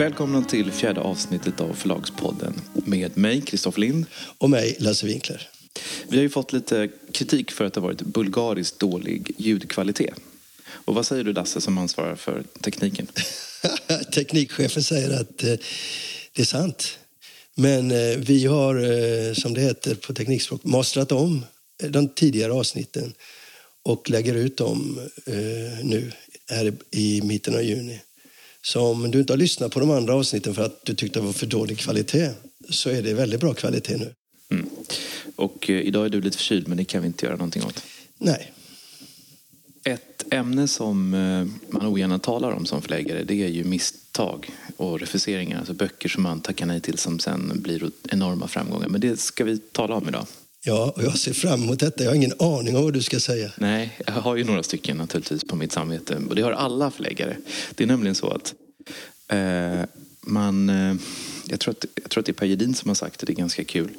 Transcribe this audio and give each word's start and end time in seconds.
Välkomna 0.00 0.42
till 0.42 0.72
fjärde 0.72 1.00
avsnittet 1.00 1.60
av 1.60 1.74
Förlagspodden 1.74 2.54
med 2.72 3.16
mig, 3.16 3.40
Kristoffer 3.40 3.80
Lind. 3.80 4.06
Och 4.38 4.50
mig, 4.50 4.76
Lasse 4.78 5.06
Winkler. 5.06 5.48
Vi 6.08 6.16
har 6.16 6.22
ju 6.22 6.28
fått 6.28 6.52
lite 6.52 6.88
kritik 7.12 7.50
för 7.50 7.64
att 7.64 7.74
det 7.74 7.80
varit 7.80 8.02
bulgariskt 8.02 8.78
dålig 8.78 9.30
ljudkvalitet. 9.36 10.14
Och 10.66 10.94
vad 10.94 11.06
säger 11.06 11.24
du 11.24 11.32
Lasse 11.32 11.60
som 11.60 11.78
ansvarar 11.78 12.16
för 12.16 12.44
tekniken? 12.60 13.06
Teknikchefen 14.14 14.82
säger 14.82 15.20
att 15.20 15.42
eh, 15.42 15.54
det 16.32 16.42
är 16.42 16.46
sant. 16.46 16.98
Men 17.54 17.90
eh, 17.90 18.16
vi 18.16 18.46
har, 18.46 18.76
eh, 18.76 19.34
som 19.34 19.54
det 19.54 19.60
heter 19.60 19.94
på 19.94 20.14
teknikspråk, 20.14 20.64
mastrat 20.64 21.12
om 21.12 21.44
de 21.88 22.08
tidigare 22.08 22.52
avsnitten 22.52 23.14
och 23.82 24.10
lägger 24.10 24.34
ut 24.34 24.56
dem 24.56 25.00
eh, 25.26 25.84
nu 25.84 26.12
här 26.48 26.72
i, 26.90 27.22
mitten 27.22 27.54
av 27.54 27.62
juni. 27.62 28.00
Så 28.62 28.80
om 28.80 29.10
du 29.10 29.20
inte 29.20 29.32
har 29.32 29.38
lyssnat 29.38 29.72
på 29.72 29.80
de 29.80 29.90
andra 29.90 30.14
avsnitten 30.14 30.54
för 30.54 30.62
att 30.62 30.84
du 30.84 30.94
tyckte 30.94 31.18
det 31.20 31.26
var 31.26 31.32
för 31.32 31.46
dålig 31.46 31.78
kvalitet 31.78 32.30
så 32.70 32.90
är 32.90 33.02
det 33.02 33.14
väldigt 33.14 33.40
bra 33.40 33.54
kvalitet 33.54 33.96
nu. 33.96 34.14
Mm. 34.50 34.70
Och 35.36 35.70
eh, 35.70 35.80
idag 35.80 36.04
är 36.04 36.08
du 36.08 36.20
lite 36.20 36.36
förkyld 36.36 36.68
men 36.68 36.76
det 36.76 36.84
kan 36.84 37.00
vi 37.02 37.06
inte 37.06 37.26
göra 37.26 37.36
någonting 37.36 37.64
åt. 37.64 37.82
Nej. 38.18 38.52
Ett 39.84 40.24
ämne 40.30 40.68
som 40.68 41.14
eh, 41.14 41.72
man 41.72 41.86
ogärna 41.86 42.18
talar 42.18 42.50
om 42.52 42.66
som 42.66 42.82
förläggare 42.82 43.24
det 43.24 43.42
är 43.42 43.48
ju 43.48 43.64
misstag 43.64 44.50
och 44.76 45.00
refuseringar. 45.00 45.58
Alltså 45.58 45.72
böcker 45.72 46.08
som 46.08 46.22
man 46.22 46.40
tackar 46.40 46.66
nej 46.66 46.80
till 46.80 46.98
som 46.98 47.18
sen 47.18 47.52
blir 47.54 47.90
enorma 48.08 48.48
framgångar. 48.48 48.88
Men 48.88 49.00
det 49.00 49.20
ska 49.20 49.44
vi 49.44 49.58
tala 49.58 49.94
om 49.94 50.08
idag. 50.08 50.26
Ja, 50.64 50.92
och 50.96 51.02
jag 51.02 51.18
ser 51.18 51.32
fram 51.32 51.62
emot 51.62 51.80
detta. 51.80 52.04
Jag 52.04 52.10
har 52.10 52.16
ingen 52.16 52.32
aning 52.38 52.76
om 52.76 52.84
vad 52.84 52.92
du 52.92 53.02
ska 53.02 53.20
säga. 53.20 53.52
Nej, 53.56 53.98
jag 54.06 54.12
har 54.12 54.36
ju 54.36 54.44
några 54.44 54.62
stycken 54.62 54.96
naturligtvis 54.96 55.44
på 55.44 55.56
mitt 55.56 55.72
samvete. 55.72 56.16
Och 56.28 56.34
det 56.34 56.42
har 56.42 56.52
alla 56.52 56.90
förläggare. 56.90 57.36
Det 57.74 57.84
är 57.84 57.88
nämligen 57.88 58.14
så 58.14 58.30
att 58.30 58.54
eh, 59.28 59.80
man... 60.20 60.68
Eh, 60.70 60.94
jag, 61.46 61.60
tror 61.60 61.72
att, 61.72 61.84
jag 61.94 62.10
tror 62.10 62.20
att 62.22 62.26
det 62.26 62.32
är 62.32 62.34
Per 62.34 62.46
Gedin 62.46 62.74
som 62.74 62.90
har 62.90 62.94
sagt 62.94 63.20
det, 63.20 63.26
det 63.26 63.32
är 63.32 63.34
ganska 63.34 63.64
kul. 63.64 63.90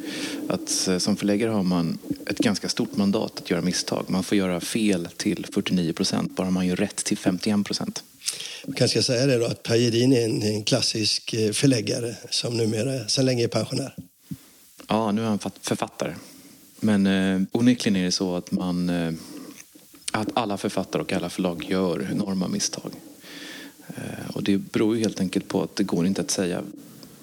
Att 0.49 0.88
eh, 0.88 0.97
som 0.97 1.16
förläggare 1.16 1.49
har 1.49 1.63
man 1.63 1.97
ett 2.27 2.38
ganska 2.38 2.69
stort 2.69 2.97
mandat 2.97 3.39
att 3.39 3.49
göra 3.49 3.61
misstag. 3.61 4.05
Man 4.08 4.23
får 4.23 4.38
göra 4.38 4.59
fel 4.59 5.08
till 5.17 5.45
49 5.53 5.93
procent, 5.93 6.36
bara 6.36 6.49
man 6.49 6.67
gör 6.67 6.75
rätt 6.75 6.95
till 6.95 7.17
51 7.17 7.66
procent. 7.66 8.03
Jag 8.66 8.77
kanske 8.77 9.03
ska 9.03 9.14
säga 9.14 9.25
det 9.25 9.38
då, 9.38 9.45
att 9.45 9.64
Per 9.64 9.75
Gedin 9.75 10.14
är 10.14 10.25
en, 10.25 10.43
en 10.43 10.64
klassisk 10.64 11.33
eh, 11.33 11.52
förläggare 11.52 12.16
som 12.30 12.58
numera 12.58 13.08
sedan 13.08 13.25
länge 13.25 13.43
är 13.43 13.47
pensionär. 13.47 13.95
Ja, 14.88 15.11
nu 15.11 15.21
är 15.21 15.25
han 15.25 15.39
författare. 15.61 16.14
Men 16.83 17.07
eh, 17.07 17.41
onekligen 17.51 17.95
är 17.95 18.05
det 18.05 18.11
så 18.11 18.35
att 18.35 18.51
man 18.51 18.89
eh, 18.89 19.13
att 20.11 20.29
alla 20.33 20.57
författare 20.57 21.01
och 21.01 21.13
alla 21.13 21.29
förlag 21.29 21.65
gör 21.69 22.07
enorma 22.11 22.47
misstag. 22.47 22.91
Eh, 23.87 24.35
och 24.35 24.43
det 24.43 24.57
beror 24.57 24.95
ju 24.95 25.02
helt 25.02 25.19
enkelt 25.19 25.47
på 25.47 25.63
att 25.63 25.75
det 25.75 25.83
går 25.83 26.05
inte 26.05 26.21
att 26.21 26.31
säga 26.31 26.63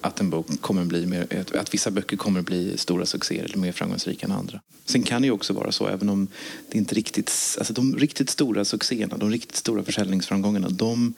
att 0.01 0.21
en 0.21 0.31
bok 0.31 0.47
kommer 0.61 0.85
bli 0.85 1.07
mer, 1.07 1.47
att 1.55 1.75
vissa 1.75 1.91
böcker 1.91 2.17
kommer 2.17 2.41
att 2.41 2.47
bli 2.47 2.79
stora 2.79 3.07
succéer 3.07 3.45
eller 3.45 3.59
mer 3.59 3.73
framgångsrika 3.73 4.27
än 4.27 4.33
andra. 4.33 4.61
Sen 4.85 5.03
kan 5.03 5.23
det 5.23 5.27
ju 5.27 5.33
också 5.33 5.53
vara 5.53 5.73
så, 5.73 5.87
även 5.87 6.09
om 6.09 6.29
det 6.71 6.79
inte 6.79 6.95
riktigt, 6.95 7.57
alltså 7.59 7.73
de 7.73 7.97
riktigt 7.97 8.31
stora 8.31 8.65
succéerna, 8.65 9.17
de 9.17 9.31
riktigt 9.31 9.57
stora 9.57 9.83
försäljningsframgångarna, 9.83 10.69
de 10.69 11.15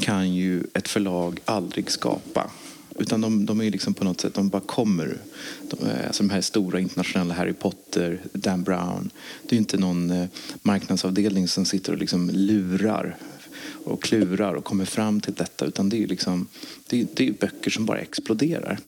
kan 0.00 0.34
ju 0.34 0.62
ett 0.74 0.88
förlag 0.88 1.40
aldrig 1.44 1.90
skapa. 1.90 2.50
Utan 2.98 3.20
de, 3.20 3.46
de 3.46 3.60
är 3.60 3.70
liksom 3.70 3.94
på 3.94 4.04
något 4.04 4.20
sätt, 4.20 4.34
de 4.34 4.48
bara 4.48 4.62
kommer. 4.62 5.18
De, 5.70 5.76
alltså 6.06 6.22
de 6.22 6.30
här 6.30 6.40
stora 6.40 6.80
internationella 6.80 7.34
Harry 7.34 7.52
Potter, 7.52 8.20
Dan 8.32 8.62
Brown. 8.62 9.10
Det 9.48 9.56
är 9.56 9.58
inte 9.58 9.76
någon 9.76 10.10
eh, 10.10 10.26
marknadsavdelning 10.62 11.48
som 11.48 11.64
sitter 11.64 11.92
och 11.92 11.98
liksom 11.98 12.30
lurar 12.30 13.16
och 13.84 14.02
klurar 14.02 14.54
och 14.54 14.64
kommer 14.64 14.84
fram 14.84 15.20
till 15.20 15.34
detta. 15.34 15.64
Utan 15.64 15.88
det 15.88 16.02
är 16.02 16.06
liksom, 16.06 16.46
det 16.86 17.00
är, 17.00 17.06
det 17.14 17.28
är 17.28 17.32
böcker 17.32 17.70
som 17.70 17.86
bara 17.86 17.98
exploderar. 17.98 18.78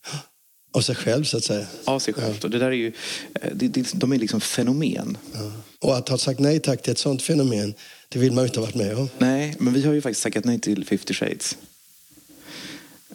Av 0.71 0.81
sig 0.81 0.95
själv 0.95 1.23
så 1.23 1.37
att 1.37 1.43
säga? 1.43 1.67
Av 1.85 1.99
sig 1.99 2.13
själv. 2.13 2.35
Ja. 2.41 2.43
Och 2.43 2.49
det 2.49 2.59
där 2.59 2.67
är 2.67 2.71
ju, 2.71 2.93
eh, 3.33 3.51
det, 3.53 3.67
det, 3.67 3.91
de 3.93 4.11
är 4.11 4.17
liksom 4.17 4.41
fenomen. 4.41 5.17
Ja. 5.33 5.51
Och 5.79 5.97
att 5.97 6.09
ha 6.09 6.17
sagt 6.17 6.39
nej 6.39 6.59
tack 6.59 6.81
till 6.81 6.91
ett 6.91 6.97
sånt 6.97 7.21
fenomen, 7.21 7.73
det 8.09 8.19
vill 8.19 8.31
man 8.31 8.43
ju 8.43 8.47
inte 8.47 8.59
ha 8.59 8.65
varit 8.65 8.75
med 8.75 8.97
om. 8.97 9.09
Nej, 9.17 9.55
men 9.59 9.73
vi 9.73 9.85
har 9.85 9.93
ju 9.93 10.01
faktiskt 10.01 10.21
sagt 10.21 10.45
nej 10.45 10.59
till 10.59 10.85
50 10.85 11.13
Shades. 11.13 11.57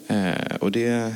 Eh, 0.07 0.55
och 0.59 0.71
det, 0.71 1.15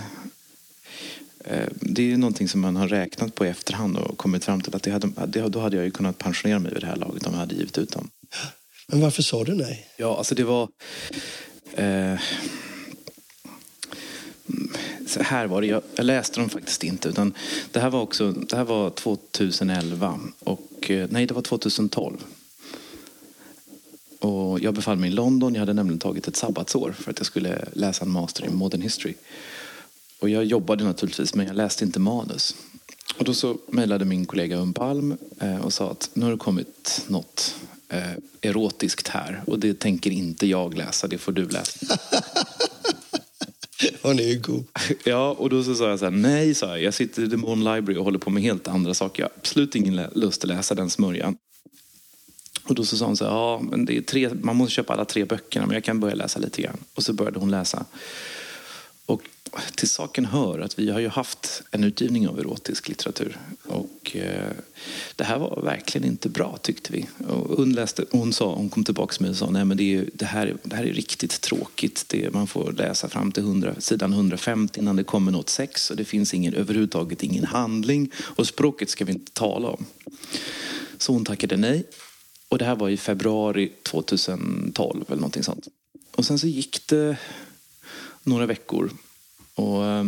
eh, 1.45 1.67
det 1.71 2.13
är 2.13 2.17
någonting 2.17 2.47
som 2.47 2.61
man 2.61 2.75
har 2.75 2.87
räknat 2.87 3.35
på 3.35 3.45
i 3.45 3.49
efterhand 3.49 3.97
och 3.97 4.17
kommit 4.17 4.45
fram 4.45 4.61
till 4.61 4.75
att 4.75 4.83
det 4.83 4.91
hade, 4.91 5.25
det, 5.27 5.49
då 5.49 5.59
hade 5.59 5.75
jag 5.75 5.85
ju 5.85 5.91
kunnat 5.91 6.17
pensionera 6.17 6.59
mig 6.59 6.73
vid 6.73 6.81
det 6.81 6.87
här 6.87 6.95
laget 6.95 7.27
om 7.27 7.33
jag 7.33 7.39
hade 7.39 7.55
givit 7.55 7.77
ut 7.77 7.91
dem. 7.91 8.09
Men 8.87 9.01
varför 9.01 9.23
sa 9.23 9.43
du 9.43 9.55
nej? 9.55 9.87
Ja, 9.97 10.17
alltså 10.17 10.35
det 10.35 10.43
var... 10.43 10.69
Eh, 11.73 12.19
så 15.07 15.23
här 15.23 15.47
var 15.47 15.61
det, 15.61 15.67
jag, 15.67 15.81
jag, 15.95 16.05
läste 16.05 16.39
dem 16.39 16.49
faktiskt 16.49 16.83
inte. 16.83 17.09
Utan 17.09 17.33
det 17.71 17.79
här 17.79 17.89
var 17.89 18.01
också, 18.01 18.31
det 18.31 18.55
här 18.55 18.63
var 18.63 18.89
2011 18.89 20.19
och 20.39 20.91
eh, 20.91 21.07
nej 21.11 21.25
det 21.25 21.33
var 21.33 21.41
2012. 21.41 22.17
Och 24.19 24.59
jag 24.59 24.73
befann 24.73 24.99
mig 24.99 25.09
i 25.09 25.13
London. 25.13 25.53
Jag 25.53 25.59
hade 25.59 25.73
nämligen 25.73 25.99
tagit 25.99 26.27
ett 26.27 26.35
sabbatsår 26.35 26.91
för 26.91 27.11
att 27.11 27.19
jag 27.19 27.25
skulle 27.25 27.65
läsa 27.73 28.05
en 28.05 28.11
master 28.11 28.45
i 28.45 28.49
modern 28.49 28.81
history. 28.81 29.13
Och 30.19 30.29
jag 30.29 30.45
jobbade 30.45 30.83
naturligtvis, 30.83 31.35
men 31.35 31.47
jag 31.47 31.55
läste 31.55 31.83
inte 31.85 31.99
manus. 31.99 32.55
Och 33.17 33.23
då 33.23 33.33
så 33.33 33.57
mejlade 33.67 34.05
min 34.05 34.25
kollega 34.25 34.57
Un 34.57 34.73
Palm 34.73 35.17
eh, 35.39 35.57
och 35.57 35.73
sa 35.73 35.91
att 35.91 36.09
nu 36.13 36.25
har 36.25 36.31
det 36.31 36.37
kommit 36.37 37.05
något 37.07 37.55
eh, 37.89 38.11
erotiskt 38.41 39.07
här. 39.07 39.43
Och 39.47 39.59
det 39.59 39.79
tänker 39.79 40.11
inte 40.11 40.47
jag 40.47 40.77
läsa, 40.77 41.07
det 41.07 41.17
får 41.17 41.31
du 41.31 41.47
läsa. 41.47 41.97
Hon 44.01 44.19
är 44.19 44.23
ju 44.23 44.39
god. 44.39 44.63
Ja, 45.03 45.35
och 45.39 45.49
då 45.49 45.63
så 45.63 45.75
sa 45.75 45.89
jag 45.89 45.99
så 45.99 46.05
här, 46.05 46.11
nej, 46.11 46.53
sa 46.53 46.67
jag. 46.67 46.81
Jag 46.81 46.93
sitter 46.93 47.23
i 47.23 47.25
Demon 47.25 47.59
Library 47.59 47.97
och 47.97 48.03
håller 48.03 48.19
på 48.19 48.29
med 48.29 48.43
helt 48.43 48.67
andra 48.67 48.93
saker. 48.93 49.23
Jag 49.23 49.29
har 49.29 49.33
absolut 49.37 49.75
ingen 49.75 50.01
lust 50.15 50.43
att 50.43 50.47
läsa 50.47 50.75
den 50.75 50.89
smörjan. 50.89 51.37
Och 52.67 52.75
då 52.75 52.85
så 52.85 52.97
sa 52.97 53.05
hon 53.05 53.17
så 53.17 53.25
här, 53.25 53.31
ja, 53.31 53.61
men 53.63 53.85
det 53.85 53.97
är 53.97 54.01
tre, 54.01 54.29
man 54.41 54.55
måste 54.55 54.73
köpa 54.73 54.93
alla 54.93 55.05
tre 55.05 55.25
böckerna, 55.25 55.65
men 55.65 55.73
jag 55.73 55.83
kan 55.83 55.99
börja 55.99 56.15
läsa 56.15 56.39
lite 56.39 56.61
grann. 56.61 56.77
Och 56.93 57.03
så 57.03 57.13
började 57.13 57.39
hon 57.39 57.51
läsa. 57.51 57.85
Och 59.05 59.21
till 59.75 59.89
saken 59.89 60.25
hör 60.25 60.59
att 60.59 60.79
vi 60.79 60.89
har 60.91 60.99
ju 60.99 61.07
haft 61.07 61.63
en 61.71 61.83
utgivning 61.83 62.27
av 62.27 62.39
erotisk 62.39 62.87
litteratur. 62.87 63.37
Och 63.63 64.15
eh, 64.15 64.51
det 65.15 65.23
här 65.23 65.39
var 65.39 65.61
verkligen 65.61 66.07
inte 66.07 66.29
bra 66.29 66.57
tyckte 66.61 66.93
vi. 66.93 67.05
Och 67.27 67.57
hon, 67.57 67.73
läste, 67.73 68.05
hon, 68.11 68.33
sa, 68.33 68.55
hon 68.55 68.69
kom 68.69 68.83
tillbaka 68.83 69.15
med 69.19 69.21
mig 69.21 69.29
och 69.29 69.37
sa 69.37 69.49
nej 69.49 69.65
men 69.65 69.77
det, 69.77 69.95
är, 69.95 70.09
det, 70.13 70.25
här, 70.25 70.57
det 70.63 70.75
här 70.75 70.83
är 70.83 70.93
riktigt 70.93 71.41
tråkigt. 71.41 72.05
Det, 72.07 72.33
man 72.33 72.47
får 72.47 72.71
läsa 72.71 73.09
fram 73.09 73.31
till 73.31 73.43
100, 73.43 73.75
sidan 73.79 74.13
150 74.13 74.79
innan 74.79 74.95
det 74.95 75.03
kommer 75.03 75.31
något 75.31 75.49
sex. 75.49 75.89
Och 75.91 75.97
det 75.97 76.05
finns 76.05 76.33
ingen, 76.33 76.53
överhuvudtaget 76.53 77.23
ingen 77.23 77.45
handling. 77.45 78.11
Och 78.17 78.47
språket 78.47 78.89
ska 78.89 79.05
vi 79.05 79.11
inte 79.11 79.31
tala 79.31 79.67
om. 79.67 79.85
Så 80.97 81.13
hon 81.13 81.25
tackade 81.25 81.57
nej. 81.57 81.83
Och 82.49 82.57
det 82.57 82.65
här 82.65 82.75
var 82.75 82.89
i 82.89 82.97
februari 82.97 83.71
2012 83.83 85.05
eller 85.07 85.15
någonting 85.15 85.43
sånt. 85.43 85.67
Och 86.15 86.25
sen 86.25 86.39
så 86.39 86.47
gick 86.47 86.87
det 86.87 87.17
några 88.23 88.45
veckor. 88.45 88.91
Och 89.55 89.85
eh, 89.85 90.05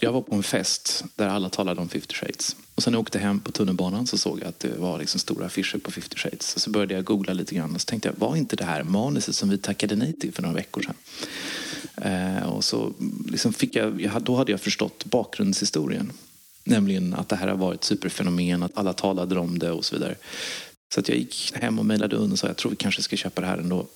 jag 0.00 0.12
var 0.12 0.20
på 0.20 0.34
en 0.34 0.42
fest 0.42 1.04
där 1.16 1.28
alla 1.28 1.48
talade 1.48 1.80
om 1.80 1.88
50 1.88 2.14
shades. 2.14 2.56
Och 2.74 2.82
sen 2.82 2.92
när 2.92 2.96
jag 2.96 3.02
åkte 3.02 3.18
hem 3.18 3.40
på 3.40 3.52
tunnelbanan 3.52 4.06
så 4.06 4.18
såg 4.18 4.40
jag 4.40 4.48
att 4.48 4.60
det 4.60 4.78
var 4.78 4.98
liksom 4.98 5.20
stora 5.20 5.46
affischer 5.46 5.78
på 5.78 5.90
50 5.90 6.16
shades. 6.16 6.54
Och 6.54 6.60
så 6.60 6.70
började 6.70 6.94
jag 6.94 7.04
googla 7.04 7.32
lite 7.32 7.54
grann 7.54 7.74
och 7.74 7.80
så 7.80 7.84
tänkte 7.84 8.08
jag, 8.08 8.16
var 8.18 8.36
inte 8.36 8.56
det 8.56 8.64
här 8.64 8.82
manuset 8.82 9.34
som 9.34 9.48
vi 9.48 9.58
tackade 9.58 9.96
nej 9.96 10.12
till 10.12 10.32
för 10.32 10.42
några 10.42 10.54
veckor 10.54 10.82
sedan? 10.82 10.94
Eh, 11.96 12.48
och 12.48 12.64
så 12.64 12.92
liksom 13.28 13.52
fick 13.52 13.76
jag, 13.76 14.22
då 14.22 14.36
hade 14.36 14.52
jag 14.52 14.60
förstått 14.60 15.04
bakgrundshistorien. 15.04 16.12
Nämligen 16.64 17.14
att 17.14 17.28
det 17.28 17.36
här 17.36 17.48
har 17.48 17.56
varit 17.56 17.84
superfenomen, 17.84 18.62
att 18.62 18.78
alla 18.78 18.92
talade 18.92 19.38
om 19.38 19.58
det 19.58 19.70
och 19.70 19.84
så 19.84 19.94
vidare. 19.94 20.16
Så 20.94 21.00
att 21.00 21.08
jag 21.08 21.18
gick 21.18 21.52
hem 21.54 21.78
och 21.78 21.86
mejlade 21.86 22.16
und 22.16 22.32
och 22.32 22.38
sa 22.38 22.46
jag 22.46 22.56
tror 22.56 22.70
vi 22.70 22.76
kanske 22.76 23.02
ska 23.02 23.16
köpa 23.16 23.40
det 23.40 23.46
här 23.46 23.58
ändå. 23.58 23.86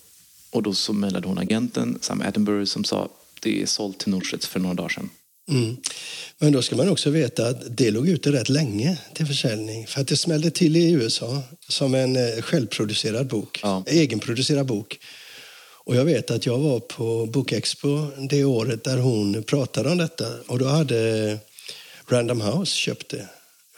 Och 0.50 0.62
då 0.62 0.75
så 0.75 0.93
mejlade 0.93 1.29
hon 1.29 1.38
agenten 1.38 1.99
Sam 2.00 2.20
Attenborough 2.20 2.65
som 2.65 2.85
sa 2.85 3.09
det 3.41 3.62
är 3.62 3.67
sålt 3.67 3.99
till 3.99 4.11
Norstedts 4.11 4.47
för 4.47 4.61
några 4.61 4.75
dagar 4.75 4.88
sedan. 4.88 5.11
Mm. 5.50 5.76
Men 6.38 6.53
då 6.53 6.62
ska 6.62 6.76
man 6.76 6.88
också 6.88 7.11
veta 7.11 7.49
att 7.49 7.76
det 7.76 7.91
låg 7.91 8.09
ute 8.09 8.32
rätt 8.32 8.49
länge 8.49 8.99
till 9.15 9.26
försäljning. 9.26 9.87
För 9.87 10.00
att 10.00 10.09
det 10.09 10.17
smällde 10.17 10.50
till 10.50 10.76
i 10.76 10.93
USA 10.93 11.43
som 11.69 11.94
en 11.94 12.17
eh, 12.17 12.43
självproducerad 12.43 13.26
bok, 13.26 13.61
ja. 13.62 13.85
egenproducerad 13.87 14.67
bok. 14.67 14.99
Och 15.85 15.97
jag 15.97 16.05
vet 16.05 16.31
att 16.31 16.47
jag 16.47 16.59
var 16.59 16.81
på 16.81 17.26
Bokexpo 17.26 18.11
det 18.31 18.44
året 18.44 18.85
där 18.85 18.99
hon 18.99 19.43
pratade 19.43 19.91
om 19.91 19.99
detta. 19.99 20.26
Och 20.47 20.59
då 20.59 20.67
hade 20.67 21.38
Random 22.09 22.41
House 22.41 22.76
köpt 22.76 23.09
det. 23.09 23.29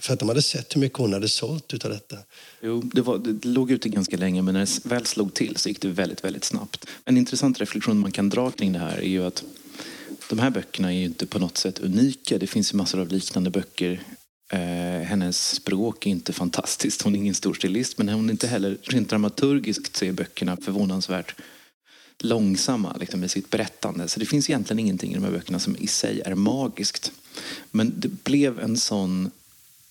För 0.02 0.12
att 0.12 0.18
de 0.18 0.28
hade 0.28 0.42
sett 0.42 0.76
hur 0.76 0.80
mycket 0.80 0.98
hon 0.98 1.12
hade 1.12 1.28
sålt 1.28 1.74
utav 1.74 1.90
detta. 1.90 2.16
Jo, 2.62 2.80
det, 2.94 3.00
var, 3.00 3.18
det 3.18 3.48
låg 3.48 3.70
ute 3.70 3.88
ganska 3.88 4.16
länge 4.16 4.42
men 4.42 4.54
när 4.54 4.60
det 4.60 4.88
väl 4.88 5.06
slog 5.06 5.34
till 5.34 5.56
så 5.56 5.68
gick 5.68 5.80
det 5.80 5.88
väldigt, 5.88 6.24
väldigt 6.24 6.44
snabbt. 6.44 6.86
En 7.04 7.16
intressant 7.16 7.60
reflektion 7.60 7.98
man 7.98 8.12
kan 8.12 8.28
dra 8.28 8.50
kring 8.50 8.72
det 8.72 8.78
här 8.78 8.98
är 8.98 9.08
ju 9.08 9.24
att 9.26 9.44
de 10.30 10.38
här 10.38 10.50
böckerna 10.50 10.92
är 10.92 10.96
ju 10.98 11.04
inte 11.04 11.26
på 11.26 11.38
något 11.38 11.56
sätt 11.56 11.78
unika. 11.78 12.38
Det 12.38 12.46
finns 12.46 12.72
ju 12.72 12.76
massor 12.76 13.00
av 13.00 13.08
liknande 13.08 13.50
böcker 13.50 14.00
Eh, 14.52 15.02
hennes 15.02 15.54
språk 15.54 16.06
är 16.06 16.10
inte 16.10 16.32
fantastiskt, 16.32 17.02
hon 17.02 17.14
är 17.14 17.18
ingen 17.18 17.34
stor 17.34 17.54
stilist, 17.54 17.98
men 17.98 18.08
hon 18.08 18.28
är 18.28 18.32
inte 18.32 18.46
heller, 18.46 18.78
rent 18.82 19.10
dramaturgiskt 19.10 19.96
så 19.96 20.04
är 20.04 20.12
böckerna 20.12 20.56
förvånansvärt 20.56 21.34
långsamma 22.18 22.96
liksom, 23.00 23.24
i 23.24 23.28
sitt 23.28 23.50
berättande. 23.50 24.08
Så 24.08 24.20
det 24.20 24.26
finns 24.26 24.50
egentligen 24.50 24.78
ingenting 24.78 25.12
i 25.12 25.14
de 25.14 25.24
här 25.24 25.30
böckerna 25.30 25.58
som 25.58 25.76
i 25.76 25.86
sig 25.86 26.20
är 26.20 26.34
magiskt. 26.34 27.12
Men 27.70 27.92
det 27.96 28.08
blev 28.08 28.60
en 28.60 28.76
sån... 28.76 29.30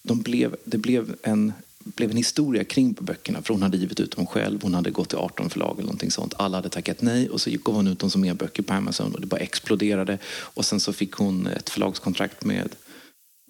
De 0.01 0.21
blev, 0.21 0.55
det 0.63 0.77
blev 0.77 1.15
en, 1.23 1.53
blev 1.79 2.11
en 2.11 2.17
historia 2.17 2.63
kring 2.63 2.93
böckerna. 2.93 3.41
För 3.41 3.53
hon 3.53 3.63
hade 3.63 3.77
givit 3.77 3.99
ut 3.99 4.15
dem 4.15 4.25
själv. 4.25 4.63
Hon 4.63 4.73
hade 4.73 4.91
gått 4.91 5.09
till 5.09 5.17
18 5.17 5.49
förlag 5.49 5.73
eller 5.73 5.83
någonting 5.83 6.11
sånt. 6.11 6.33
Alla 6.37 6.57
hade 6.57 6.69
tackat 6.69 7.01
nej 7.01 7.29
och 7.29 7.41
så 7.41 7.49
gav 7.63 7.75
hon 7.75 7.87
ut 7.87 7.99
dem 7.99 8.09
som 8.09 8.25
e-böcker 8.25 8.63
på 8.63 8.73
Amazon 8.73 9.13
och 9.13 9.21
det 9.21 9.27
bara 9.27 9.41
exploderade. 9.41 10.17
Och 10.27 10.65
sen 10.65 10.79
så 10.79 10.93
fick 10.93 11.13
hon 11.13 11.47
ett 11.47 11.69
förlagskontrakt 11.69 12.45
med 12.45 12.75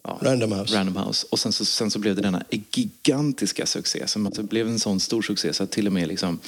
ja, 0.03 0.19
Random 0.21 0.51
House. 0.51 0.77
Random 0.77 1.05
House. 1.05 1.27
Och 1.29 1.39
sen 1.39 1.51
så, 1.51 1.65
sen 1.65 1.91
så 1.91 1.99
blev 1.99 2.15
det 2.15 2.21
denna 2.21 2.43
gigantiska 2.49 3.65
succé. 3.65 4.07
Som 4.07 4.25
alltså 4.25 4.43
blev 4.43 4.67
en 4.67 4.79
sån 4.79 4.99
stor 4.99 5.21
succé 5.21 5.53
så 5.53 5.63
att 5.63 5.71
till 5.71 5.87
och 5.87 5.93
med 5.93 6.07
liksom 6.07 6.39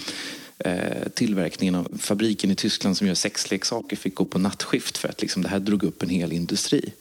Eh, 0.65 1.09
tillverkningen 1.13 1.75
av 1.75 1.87
fabriken 1.99 2.51
i 2.51 2.55
Tyskland 2.55 2.97
som 2.97 3.07
gör 3.07 3.13
sexleksaker 3.13 3.95
fick 3.95 4.15
gå 4.15 4.25
på 4.25 4.39
nattskift 4.39 4.97
för 4.97 5.09
att 5.09 5.21
liksom, 5.21 5.41
det 5.41 5.49
här 5.49 5.59
drog 5.59 5.83
upp 5.83 6.03
en 6.03 6.09
hel 6.09 6.31
industri. 6.31 6.93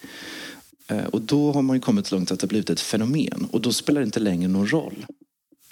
Eh, 0.87 1.05
och 1.05 1.20
då 1.20 1.52
har 1.52 1.62
man 1.62 1.76
ju 1.76 1.81
kommit 1.81 2.06
så 2.06 2.14
långt 2.14 2.32
att 2.32 2.40
det 2.40 2.44
har 2.44 2.49
blivit 2.49 2.70
ett 2.70 2.81
fenomen 2.81 3.49
och 3.50 3.61
då 3.61 3.73
spelar 3.73 4.00
det 4.00 4.05
inte 4.05 4.20
längre 4.20 4.49
någon 4.49 4.69
roll 4.69 5.06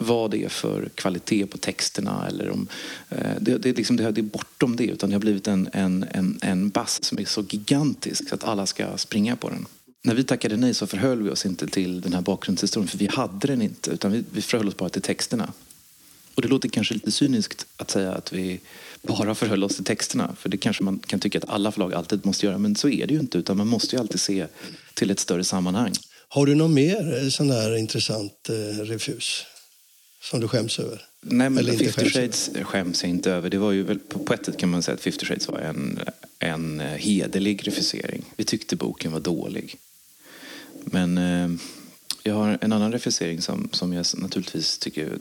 vad 0.03 0.31
det 0.31 0.45
är 0.45 0.49
för 0.49 0.89
kvalitet 0.95 1.47
på 1.47 1.59
texterna. 1.59 2.27
Eller 2.29 2.51
om, 2.51 2.69
eh, 3.09 3.35
det, 3.41 3.59
det, 3.59 3.77
liksom, 3.77 3.97
det, 3.97 4.05
är 4.05 4.23
bortom 4.23 4.77
det, 4.77 4.85
utan 4.85 5.11
det 5.11 5.15
har 5.15 5.21
blivit 5.21 5.49
en, 5.49 5.69
en, 5.73 6.07
en, 6.11 6.39
en 6.43 6.71
bass 6.71 7.05
som 7.05 7.19
är 7.19 7.25
så 7.25 7.45
gigantisk 7.49 8.29
så 8.29 8.35
att 8.35 8.45
alla 8.45 8.67
ska 8.67 8.97
springa 8.97 9.37
på 9.37 9.49
den. 9.49 9.67
När 10.03 10.15
vi 10.15 10.25
tackade 10.25 10.57
nej 10.57 10.75
så 10.75 10.87
förhöll 10.87 11.23
vi 11.23 11.31
oss 11.31 11.47
inte 11.47 11.67
till 11.67 12.01
den 12.01 12.13
här 12.13 12.21
bakgrundshistorien 12.21 12.89
för 12.89 12.99
vi 12.99 13.07
hade 13.07 13.47
den 13.47 13.63
inte, 13.63 13.91
utan 13.91 14.13
vi, 14.13 14.25
vi 14.33 14.43
förhöll 14.43 14.69
oss 14.69 14.77
bara 14.77 14.89
till 14.89 15.03
texterna. 15.03 15.53
Och 16.35 16.43
det 16.43 16.49
låter 16.49 16.69
kanske 16.69 16.95
lite 16.95 17.11
cyniskt 17.11 17.67
att 17.77 17.91
säga 17.91 18.13
att 18.13 18.33
vi 18.33 18.61
bara 19.03 19.35
förhöll 19.35 19.65
oss 19.65 19.75
till 19.75 19.85
texterna. 19.85 20.37
För 20.39 20.49
det 20.49 20.57
kanske 20.57 20.83
man 20.83 20.99
kan 20.99 21.21
tycka 21.21 21.39
att 21.39 21.49
alla 21.49 21.73
förlag 21.73 21.95
alltid 21.95 22.27
måste 22.27 22.47
göra. 22.47 22.59
Men 22.59 22.77
så 22.77 22.89
är 22.89 23.07
det 23.07 23.15
ju 23.15 23.21
inte. 23.21 23.39
Utan 23.39 23.57
man 23.57 23.69
måste 23.69 23.97
ju 23.97 24.01
alltid 24.01 24.21
se 24.21 24.47
till 24.95 25.11
ett 25.11 25.21
större 25.21 25.45
sammanhang. 25.45 25.93
Har 26.29 26.47
du 26.47 26.55
någon 26.55 26.75
mer 26.75 27.31
sån 27.31 27.49
där 27.49 27.77
intressant 27.77 28.49
eh, 28.49 28.85
refus? 28.85 29.45
Som 30.23 30.41
du 30.41 30.49
skäms 30.49 30.79
över? 30.79 31.03
Nej, 31.21 31.51
men 31.51 31.59
Eller 31.59 31.73
50 31.73 32.11
Shades 32.11 32.51
skäms 32.63 33.03
jag 33.03 33.11
inte 33.11 33.33
över. 33.33 33.51
Det 33.51 33.59
var 33.59 33.73
ju 33.73 33.83
väl, 33.83 33.99
på 33.99 34.35
ett 34.35 34.47
sätt 34.47 34.57
kan 34.57 34.69
man 34.69 34.83
säga 34.83 34.95
att 34.95 35.01
50 35.01 35.25
Shades 35.27 35.49
var 35.49 35.59
en, 35.59 36.01
en 36.39 36.81
hederlig 36.81 37.67
refusering. 37.67 38.25
Vi 38.37 38.45
tyckte 38.45 38.77
boken 38.77 39.13
var 39.13 39.21
dålig. 39.21 39.77
Men 40.85 41.19
eh, 41.19 41.51
jag 42.23 42.35
har 42.35 42.59
en 42.61 42.73
annan 42.73 42.93
refusering 42.93 43.43
som, 43.43 43.69
som 43.73 43.93
jag 43.93 44.07
naturligtvis 44.15 44.79
tycker 44.79 45.19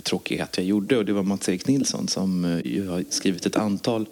tråkighet 0.00 0.56
jag 0.56 0.66
gjorde. 0.66 0.96
Och 0.96 1.04
det 1.04 1.12
var 1.12 1.22
Mats-Erik 1.22 1.66
Nilsson 1.66 2.08
som 2.08 2.44
eh, 2.44 2.66
ju 2.66 2.88
har 2.88 3.04
skrivit 3.10 3.46
ett 3.46 3.56
antal 3.56 4.06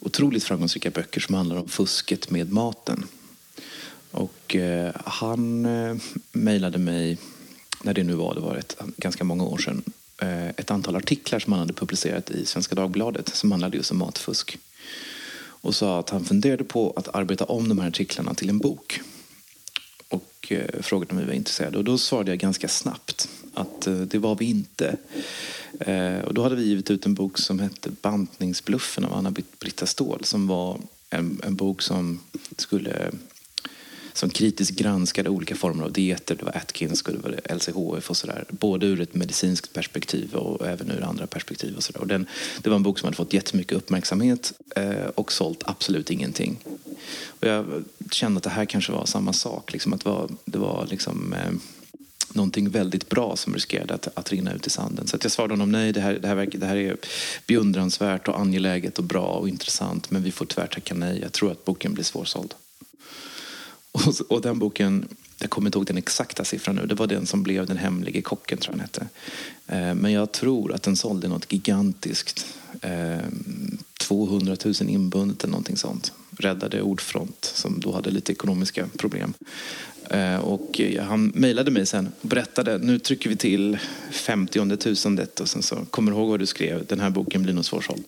otroligt 0.00 0.44
framgångsrika 0.44 0.90
böcker 0.90 1.20
som 1.20 1.34
handlar 1.34 1.56
om 1.56 1.68
fusket 1.68 2.30
med 2.30 2.52
maten. 2.52 3.04
Och 4.10 4.56
eh, 4.56 4.94
han 5.04 5.66
eh, 5.66 5.96
mejlade 6.32 6.78
mig, 6.78 7.18
när 7.82 7.94
det 7.94 8.04
nu 8.04 8.14
var, 8.14 8.34
det 8.34 8.40
var 8.40 8.56
ett, 8.56 8.76
ganska 8.96 9.24
många 9.24 9.44
år 9.44 9.58
sedan, 9.58 9.82
eh, 10.22 10.48
ett 10.48 10.70
antal 10.70 10.96
artiklar 10.96 11.38
som 11.38 11.52
han 11.52 11.60
hade 11.60 11.72
publicerat 11.72 12.30
i 12.30 12.46
Svenska 12.46 12.74
Dagbladet 12.74 13.28
som 13.28 13.50
handlade 13.50 13.76
just 13.76 13.90
om 13.90 13.98
matfusk. 13.98 14.58
Och 15.38 15.74
sa 15.74 15.98
att 15.98 16.10
han 16.10 16.24
funderade 16.24 16.64
på 16.64 16.92
att 16.96 17.14
arbeta 17.14 17.44
om 17.44 17.68
de 17.68 17.78
här 17.78 17.88
artiklarna 17.88 18.34
till 18.34 18.48
en 18.48 18.58
bok 18.58 19.00
och 20.46 20.52
eh, 20.52 20.82
frågade 20.82 21.12
om 21.12 21.18
vi 21.18 21.24
var 21.24 21.32
intresserade. 21.32 21.78
Och 21.78 21.84
då 21.84 21.98
svarade 21.98 22.30
jag 22.30 22.38
ganska 22.38 22.68
snabbt 22.68 23.28
att 23.54 23.86
eh, 23.86 23.94
det 23.94 24.18
var 24.18 24.34
vi 24.34 24.44
inte. 24.44 24.96
Eh, 25.80 26.18
och 26.18 26.34
då 26.34 26.42
hade 26.42 26.56
vi 26.56 26.64
givit 26.64 26.90
ut 26.90 27.06
en 27.06 27.14
bok 27.14 27.38
som 27.38 27.58
hette 27.58 27.90
Bantningsbluffen 28.02 29.04
av 29.04 29.12
Anna-Britta 29.12 29.86
Ståhl 29.86 30.24
som 30.24 30.46
var 30.46 30.78
en, 31.10 31.40
en 31.44 31.56
bok 31.56 31.82
som 31.82 32.20
skulle 32.56 33.10
som 34.16 34.30
kritiskt 34.30 34.70
granskade 34.70 35.30
olika 35.30 35.56
former 35.56 35.84
av 35.84 35.92
dieter. 35.92 36.34
Det 36.34 36.44
var 36.44 36.56
Atkins 36.56 37.02
och 37.02 37.12
det 37.12 37.18
var 37.18 37.54
LCHF 37.54 38.10
och 38.10 38.16
sådär. 38.16 38.44
Både 38.50 38.86
ur 38.86 39.00
ett 39.00 39.14
medicinskt 39.14 39.72
perspektiv 39.72 40.34
och 40.34 40.66
även 40.66 40.90
ur 40.90 41.02
andra 41.02 41.26
perspektiv. 41.26 41.76
Och 41.76 41.82
så 41.82 41.92
och 41.98 42.06
den, 42.06 42.26
det 42.62 42.70
var 42.70 42.76
en 42.76 42.82
bok 42.82 42.98
som 42.98 43.06
hade 43.06 43.16
fått 43.16 43.32
jättemycket 43.32 43.76
uppmärksamhet 43.76 44.52
eh, 44.76 45.06
och 45.14 45.32
sålt 45.32 45.62
absolut 45.66 46.10
ingenting. 46.10 46.58
Och 47.26 47.46
jag 47.46 47.84
kände 48.10 48.38
att 48.38 48.44
det 48.44 48.50
här 48.50 48.64
kanske 48.64 48.92
var 48.92 49.06
samma 49.06 49.32
sak. 49.32 49.72
Liksom, 49.72 49.92
att 49.92 50.04
det 50.04 50.10
var, 50.10 50.30
det 50.44 50.58
var 50.58 50.86
liksom, 50.90 51.32
eh, 51.32 51.52
någonting 52.32 52.70
väldigt 52.70 53.08
bra 53.08 53.36
som 53.36 53.54
riskerade 53.54 53.94
att, 53.94 54.08
att 54.14 54.32
rinna 54.32 54.52
ut 54.52 54.66
i 54.66 54.70
sanden. 54.70 55.06
Så 55.06 55.16
jag 55.22 55.32
svarade 55.32 55.52
honom 55.52 55.72
nej, 55.72 55.92
det 55.92 56.00
här, 56.00 56.12
det, 56.12 56.28
här, 56.28 56.48
det 56.52 56.66
här 56.66 56.76
är 56.76 56.96
beundransvärt 57.46 58.28
och 58.28 58.40
angeläget 58.40 58.98
och 58.98 59.04
bra 59.04 59.26
och 59.26 59.48
intressant 59.48 60.10
men 60.10 60.22
vi 60.22 60.32
får 60.32 60.46
tyvärr 60.46 60.66
tacka 60.66 60.94
nej. 60.94 61.18
Jag 61.22 61.32
tror 61.32 61.52
att 61.52 61.64
boken 61.64 61.94
blir 61.94 62.04
svårsåld. 62.04 62.54
Och, 63.96 64.32
och 64.32 64.40
den 64.40 64.58
boken, 64.58 65.08
jag 65.38 65.50
kommer 65.50 65.68
inte 65.68 65.78
ihåg 65.78 65.86
den 65.86 65.96
exakta 65.96 66.44
siffran 66.44 66.76
nu, 66.76 66.86
det 66.86 66.94
var 66.94 67.06
den 67.06 67.26
som 67.26 67.42
blev 67.42 67.66
Den 67.66 67.76
hemlige 67.76 68.22
kocken 68.22 68.58
tror 68.58 68.74
jag 68.74 68.78
den 68.78 68.80
hette. 68.80 69.08
Eh, 69.66 69.94
men 69.94 70.12
jag 70.12 70.32
tror 70.32 70.72
att 70.72 70.82
den 70.82 70.96
sålde 70.96 71.28
något 71.28 71.52
gigantiskt. 71.52 72.46
Eh, 72.80 73.18
200 74.00 74.56
000 74.64 74.74
inbundet 74.88 75.44
eller 75.44 75.50
någonting 75.50 75.76
sånt. 75.76 76.12
Räddade 76.38 76.82
Ordfront 76.82 77.52
som 77.54 77.80
då 77.80 77.92
hade 77.92 78.10
lite 78.10 78.32
ekonomiska 78.32 78.88
problem. 78.98 79.34
Eh, 80.10 80.36
och 80.36 80.80
han 81.00 81.32
mejlade 81.34 81.70
mig 81.70 81.86
sen 81.86 82.12
och 82.20 82.28
berättade, 82.28 82.78
nu 82.78 82.98
trycker 82.98 83.30
vi 83.30 83.36
till 83.36 83.78
50 84.10 84.76
tusendet 84.76 85.40
och 85.40 85.48
sen 85.48 85.62
så, 85.62 85.76
kommer 85.90 86.12
du 86.12 86.18
ihåg 86.18 86.30
vad 86.30 86.40
du 86.40 86.46
skrev? 86.46 86.86
Den 86.86 87.00
här 87.00 87.10
boken 87.10 87.42
blir 87.42 87.54
nog 87.54 87.64
svårsåld. 87.64 88.04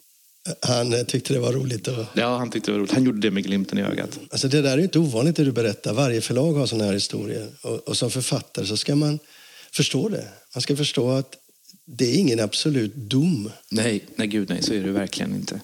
Han 0.61 0.93
eh, 0.93 1.03
tyckte 1.03 1.35
det 1.35 1.41
var 1.41 1.53
roligt. 1.53 1.89
Och... 1.89 2.05
Ja, 2.15 2.37
han 2.37 2.51
tyckte 2.51 2.71
det 2.71 2.73
var 2.73 2.81
roligt. 2.81 2.93
Han 2.93 3.05
gjorde 3.05 3.21
det 3.21 3.31
med 3.31 3.45
glimten 3.45 3.79
i 3.79 3.83
ögat. 3.83 4.19
Alltså 4.31 4.49
det 4.49 4.63
där 4.63 4.79
är 4.79 4.83
inte 4.83 4.99
ovanligt 4.99 5.37
det 5.37 5.45
du 5.45 5.53
berättar. 5.53 5.95
Varje 5.95 6.21
förlag 6.21 6.53
har 6.53 6.67
sådana 6.67 6.85
här 6.85 6.93
historier. 6.93 7.49
Och, 7.63 7.89
och 7.89 7.97
som 7.97 8.11
författare 8.11 8.67
så 8.67 8.77
ska 8.77 8.97
man 8.97 9.19
förstå 9.73 10.09
det. 10.09 10.29
Man 10.55 10.63
ska 10.63 10.77
förstå 10.77 11.11
att 11.11 11.37
det 11.85 12.05
är 12.05 12.19
ingen 12.19 12.41
absolut 12.41 12.95
dom. 12.95 13.51
Nej, 13.69 14.05
nej 14.17 14.27
gud 14.27 14.51
nej, 14.51 14.63
så 14.63 14.75
är 14.75 14.83
det 14.83 14.93
verkligen 14.93 15.35
inte. 15.35 15.61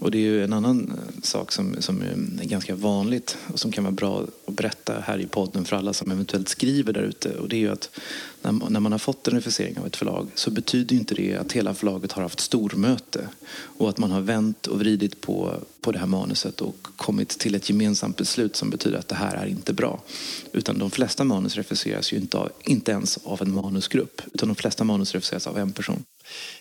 Och 0.00 0.10
det 0.10 0.18
är 0.18 0.22
ju 0.22 0.44
en 0.44 0.52
annan 0.52 0.92
eh, 0.98 1.22
sak 1.22 1.52
som, 1.52 1.76
som 1.78 2.02
är 2.02 2.44
ganska 2.44 2.74
vanligt 2.74 3.36
och 3.52 3.60
som 3.60 3.72
kan 3.72 3.84
vara 3.84 3.92
bra 3.92 4.26
att 4.46 4.56
berätta 4.56 5.00
här 5.00 5.18
i 5.18 5.26
podden 5.26 5.64
för 5.64 5.76
alla 5.76 5.92
som 5.92 6.10
eventuellt 6.10 6.48
skriver 6.48 6.92
där 6.92 7.02
ute. 7.02 7.30
Och 7.30 7.48
det 7.48 7.56
är 7.56 7.60
ju 7.60 7.72
att 7.72 7.90
när 8.44 8.80
man, 8.80 8.92
har 8.92 8.98
fått 8.98 9.28
en 9.28 9.34
refusering 9.34 9.78
av 9.78 9.86
ett 9.86 9.96
förlag 9.96 10.28
så 10.34 10.50
betyder 10.50 10.96
inte 10.96 11.14
det 11.14 11.36
att 11.36 11.52
hela 11.52 11.74
förlaget 11.74 12.12
har 12.12 12.22
haft 12.22 12.40
stormöte 12.40 13.28
och 13.54 13.88
att 13.88 13.98
man 13.98 14.10
har 14.10 14.20
vänt 14.20 14.66
och 14.66 14.78
vridit 14.78 15.20
på, 15.20 15.54
på 15.80 15.92
det 15.92 15.98
här 15.98 16.06
manuset 16.06 16.60
och 16.60 16.76
kommit 16.96 17.28
till 17.28 17.54
ett 17.54 17.70
gemensamt 17.70 18.16
beslut 18.16 18.56
som 18.56 18.70
betyder 18.70 18.98
att 18.98 19.08
det 19.08 19.14
här 19.14 19.36
är 19.36 19.46
inte 19.46 19.72
bra. 19.72 20.02
Utan 20.52 20.78
de 20.78 20.90
flesta 20.90 21.24
manus 21.24 21.56
refuseras 21.56 22.12
ju 22.12 22.16
inte, 22.16 22.38
av, 22.38 22.50
inte 22.64 22.92
ens 22.92 23.18
av 23.24 23.42
en 23.42 23.54
manusgrupp 23.54 24.22
utan 24.34 24.48
de 24.48 24.54
flesta 24.54 24.84
manus 24.84 25.12
refuseras 25.12 25.46
av 25.46 25.58
en 25.58 25.72
person. 25.72 26.04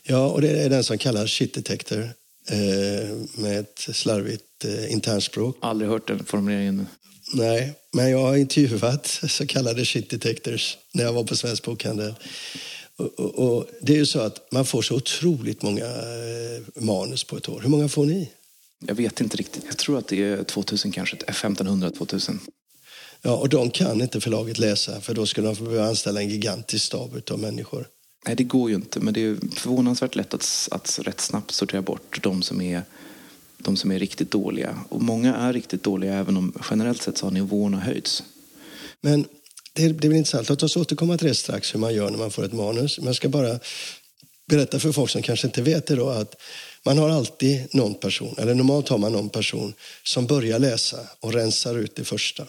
Ja, 0.03 0.27
och 0.27 0.41
det 0.41 0.49
är 0.49 0.69
den 0.69 0.83
som 0.83 0.97
kallas 0.97 1.29
shit 1.29 1.53
detector 1.53 2.09
Eh, 2.47 3.41
med 3.41 3.59
ett 3.59 3.79
slarvigt 3.79 4.65
eh, 4.65 4.93
internspråk. 4.93 5.57
Aldrig 5.59 5.89
hört 5.89 6.07
den 6.07 6.25
formuleringen. 6.25 6.87
Nej, 7.33 7.73
men 7.91 8.09
jag 8.09 8.19
har 8.19 8.35
intervjuat 8.35 9.05
så 9.27 9.47
kallade 9.47 9.85
shit 9.85 10.09
detectors 10.09 10.77
när 10.91 11.03
jag 11.03 11.13
var 11.13 11.23
på 11.23 11.35
Svensk 11.35 11.63
Bokhandel. 11.63 12.13
Och, 12.95 13.19
och, 13.19 13.57
och, 13.57 13.65
det 13.81 13.93
är 13.93 13.97
ju 13.97 14.05
så 14.05 14.19
att 14.19 14.51
man 14.51 14.65
får 14.65 14.81
så 14.81 14.95
otroligt 14.95 15.61
många 15.61 15.85
eh, 15.85 16.83
manus 16.83 17.23
på 17.23 17.37
ett 17.37 17.49
år. 17.49 17.61
Hur 17.61 17.69
många 17.69 17.89
får 17.89 18.05
ni? 18.05 18.29
Jag 18.87 18.95
vet 18.95 19.21
inte 19.21 19.37
riktigt. 19.37 19.63
Jag 19.65 19.77
tror 19.77 19.97
att 19.97 20.07
det 20.07 20.23
är 20.23 20.43
2000 20.43 20.91
kanske. 20.91 21.15
1500-2000. 21.15 22.39
Ja, 23.21 23.35
och 23.35 23.49
de 23.49 23.69
kan 23.69 24.01
inte 24.01 24.21
förlaget 24.21 24.57
läsa 24.57 25.01
för 25.01 25.13
då 25.13 25.25
skulle 25.25 25.47
de 25.47 25.55
få 25.55 25.63
behöva 25.63 25.87
anställa 25.87 26.21
en 26.21 26.29
gigantisk 26.29 26.85
stab 26.85 27.21
av 27.31 27.39
människor. 27.39 27.87
Nej, 28.27 28.35
det 28.35 28.43
går 28.43 28.69
ju 28.69 28.75
inte. 28.75 28.99
Men 28.99 29.13
det 29.13 29.21
är 29.21 29.37
förvånansvärt 29.55 30.15
lätt 30.15 30.33
att, 30.33 30.67
att 30.71 30.99
rätt 31.03 31.21
snabbt 31.21 31.51
sortera 31.51 31.81
bort 31.81 32.19
de 32.23 32.41
som 32.41 32.61
är 32.61 32.83
de 33.63 33.77
som 33.77 33.91
är 33.91 33.99
riktigt 33.99 34.31
dåliga. 34.31 34.79
Och 34.89 35.01
många 35.01 35.35
är 35.35 35.53
riktigt 35.53 35.83
dåliga 35.83 36.13
även 36.13 36.37
om 36.37 36.53
generellt 36.69 37.01
sett 37.01 37.17
så 37.17 37.25
har 37.25 37.31
nivåerna 37.31 37.79
höjts. 37.79 38.23
Men 39.01 39.25
det, 39.73 39.87
det 39.87 39.93
blir 39.93 40.13
intressant. 40.13 40.49
Låt 40.49 40.63
oss 40.63 40.77
återkomma 40.77 41.17
till 41.17 41.27
det 41.27 41.35
strax 41.35 41.73
hur 41.73 41.79
man 41.79 41.93
gör 41.93 42.09
när 42.09 42.17
man 42.17 42.31
får 42.31 42.45
ett 42.45 42.53
manus. 42.53 42.97
Men 42.97 43.07
jag 43.07 43.15
ska 43.15 43.29
bara 43.29 43.59
berätta 44.47 44.79
för 44.79 44.91
folk 44.91 45.09
som 45.09 45.21
kanske 45.21 45.47
inte 45.47 45.61
vet 45.61 45.87
det 45.87 45.95
då 45.95 46.09
att 46.09 46.41
man 46.85 46.97
har 46.97 47.09
alltid 47.09 47.75
någon 47.75 47.93
person, 47.93 48.35
eller 48.37 48.55
normalt 48.55 48.89
har 48.89 48.97
man 48.97 49.11
någon 49.11 49.29
person 49.29 49.73
som 50.03 50.27
börjar 50.27 50.59
läsa 50.59 50.99
och 51.19 51.33
rensar 51.33 51.77
ut 51.77 51.95
det 51.95 52.03
första. 52.03 52.45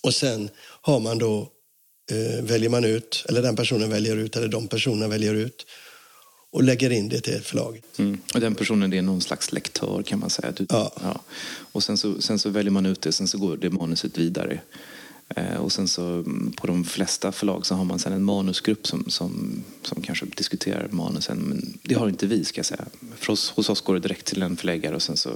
Och 0.00 0.14
sen 0.14 0.50
har 0.80 1.00
man 1.00 1.18
då 1.18 1.48
eh, 2.10 2.44
väljer 2.44 2.70
man 2.70 2.84
ut, 2.84 3.24
eller 3.28 3.42
den 3.42 3.56
personen 3.56 3.90
väljer 3.90 4.16
ut, 4.16 4.36
eller 4.36 4.48
de 4.48 4.68
personerna 4.68 5.08
väljer 5.08 5.34
ut 5.34 5.66
och 6.52 6.62
lägger 6.62 6.90
in 6.90 7.08
det 7.08 7.20
till 7.20 7.40
förlaget. 7.40 7.98
Mm. 7.98 8.18
Och 8.34 8.40
den 8.40 8.54
personen 8.54 8.90
det 8.90 8.98
är 8.98 9.02
någon 9.02 9.20
slags 9.20 9.52
lektör 9.52 10.02
kan 10.02 10.18
man 10.18 10.30
säga. 10.30 10.52
Du, 10.52 10.66
ja. 10.68 10.92
ja. 11.02 11.20
Och 11.72 11.82
sen 11.82 11.96
så, 11.96 12.22
sen 12.22 12.38
så 12.38 12.50
väljer 12.50 12.70
man 12.70 12.86
ut 12.86 13.00
det, 13.00 13.12
sen 13.12 13.28
så 13.28 13.38
går 13.38 13.56
det 13.56 13.70
manuset 13.70 14.18
vidare. 14.18 14.60
Eh, 15.28 15.56
och 15.56 15.72
sen 15.72 15.88
så 15.88 16.02
mm, 16.02 16.52
på 16.56 16.66
de 16.66 16.84
flesta 16.84 17.32
förlag 17.32 17.66
så 17.66 17.74
har 17.74 17.84
man 17.84 17.98
sen 17.98 18.12
en 18.12 18.24
manusgrupp 18.24 18.86
som, 18.86 19.04
som, 19.08 19.62
som 19.82 20.02
kanske 20.02 20.26
diskuterar 20.26 20.88
manusen. 20.90 21.38
Men 21.38 21.78
det 21.82 21.94
har 21.94 22.08
inte 22.08 22.26
vi 22.26 22.44
ska 22.44 22.58
jag 22.58 22.66
säga. 22.66 22.84
För 23.16 23.32
oss, 23.32 23.50
hos 23.50 23.68
oss 23.68 23.80
går 23.80 23.94
det 23.94 24.00
direkt 24.00 24.26
till 24.26 24.42
en 24.42 24.56
förläggare 24.56 24.94
och 24.94 25.02
sen 25.02 25.16
så 25.16 25.30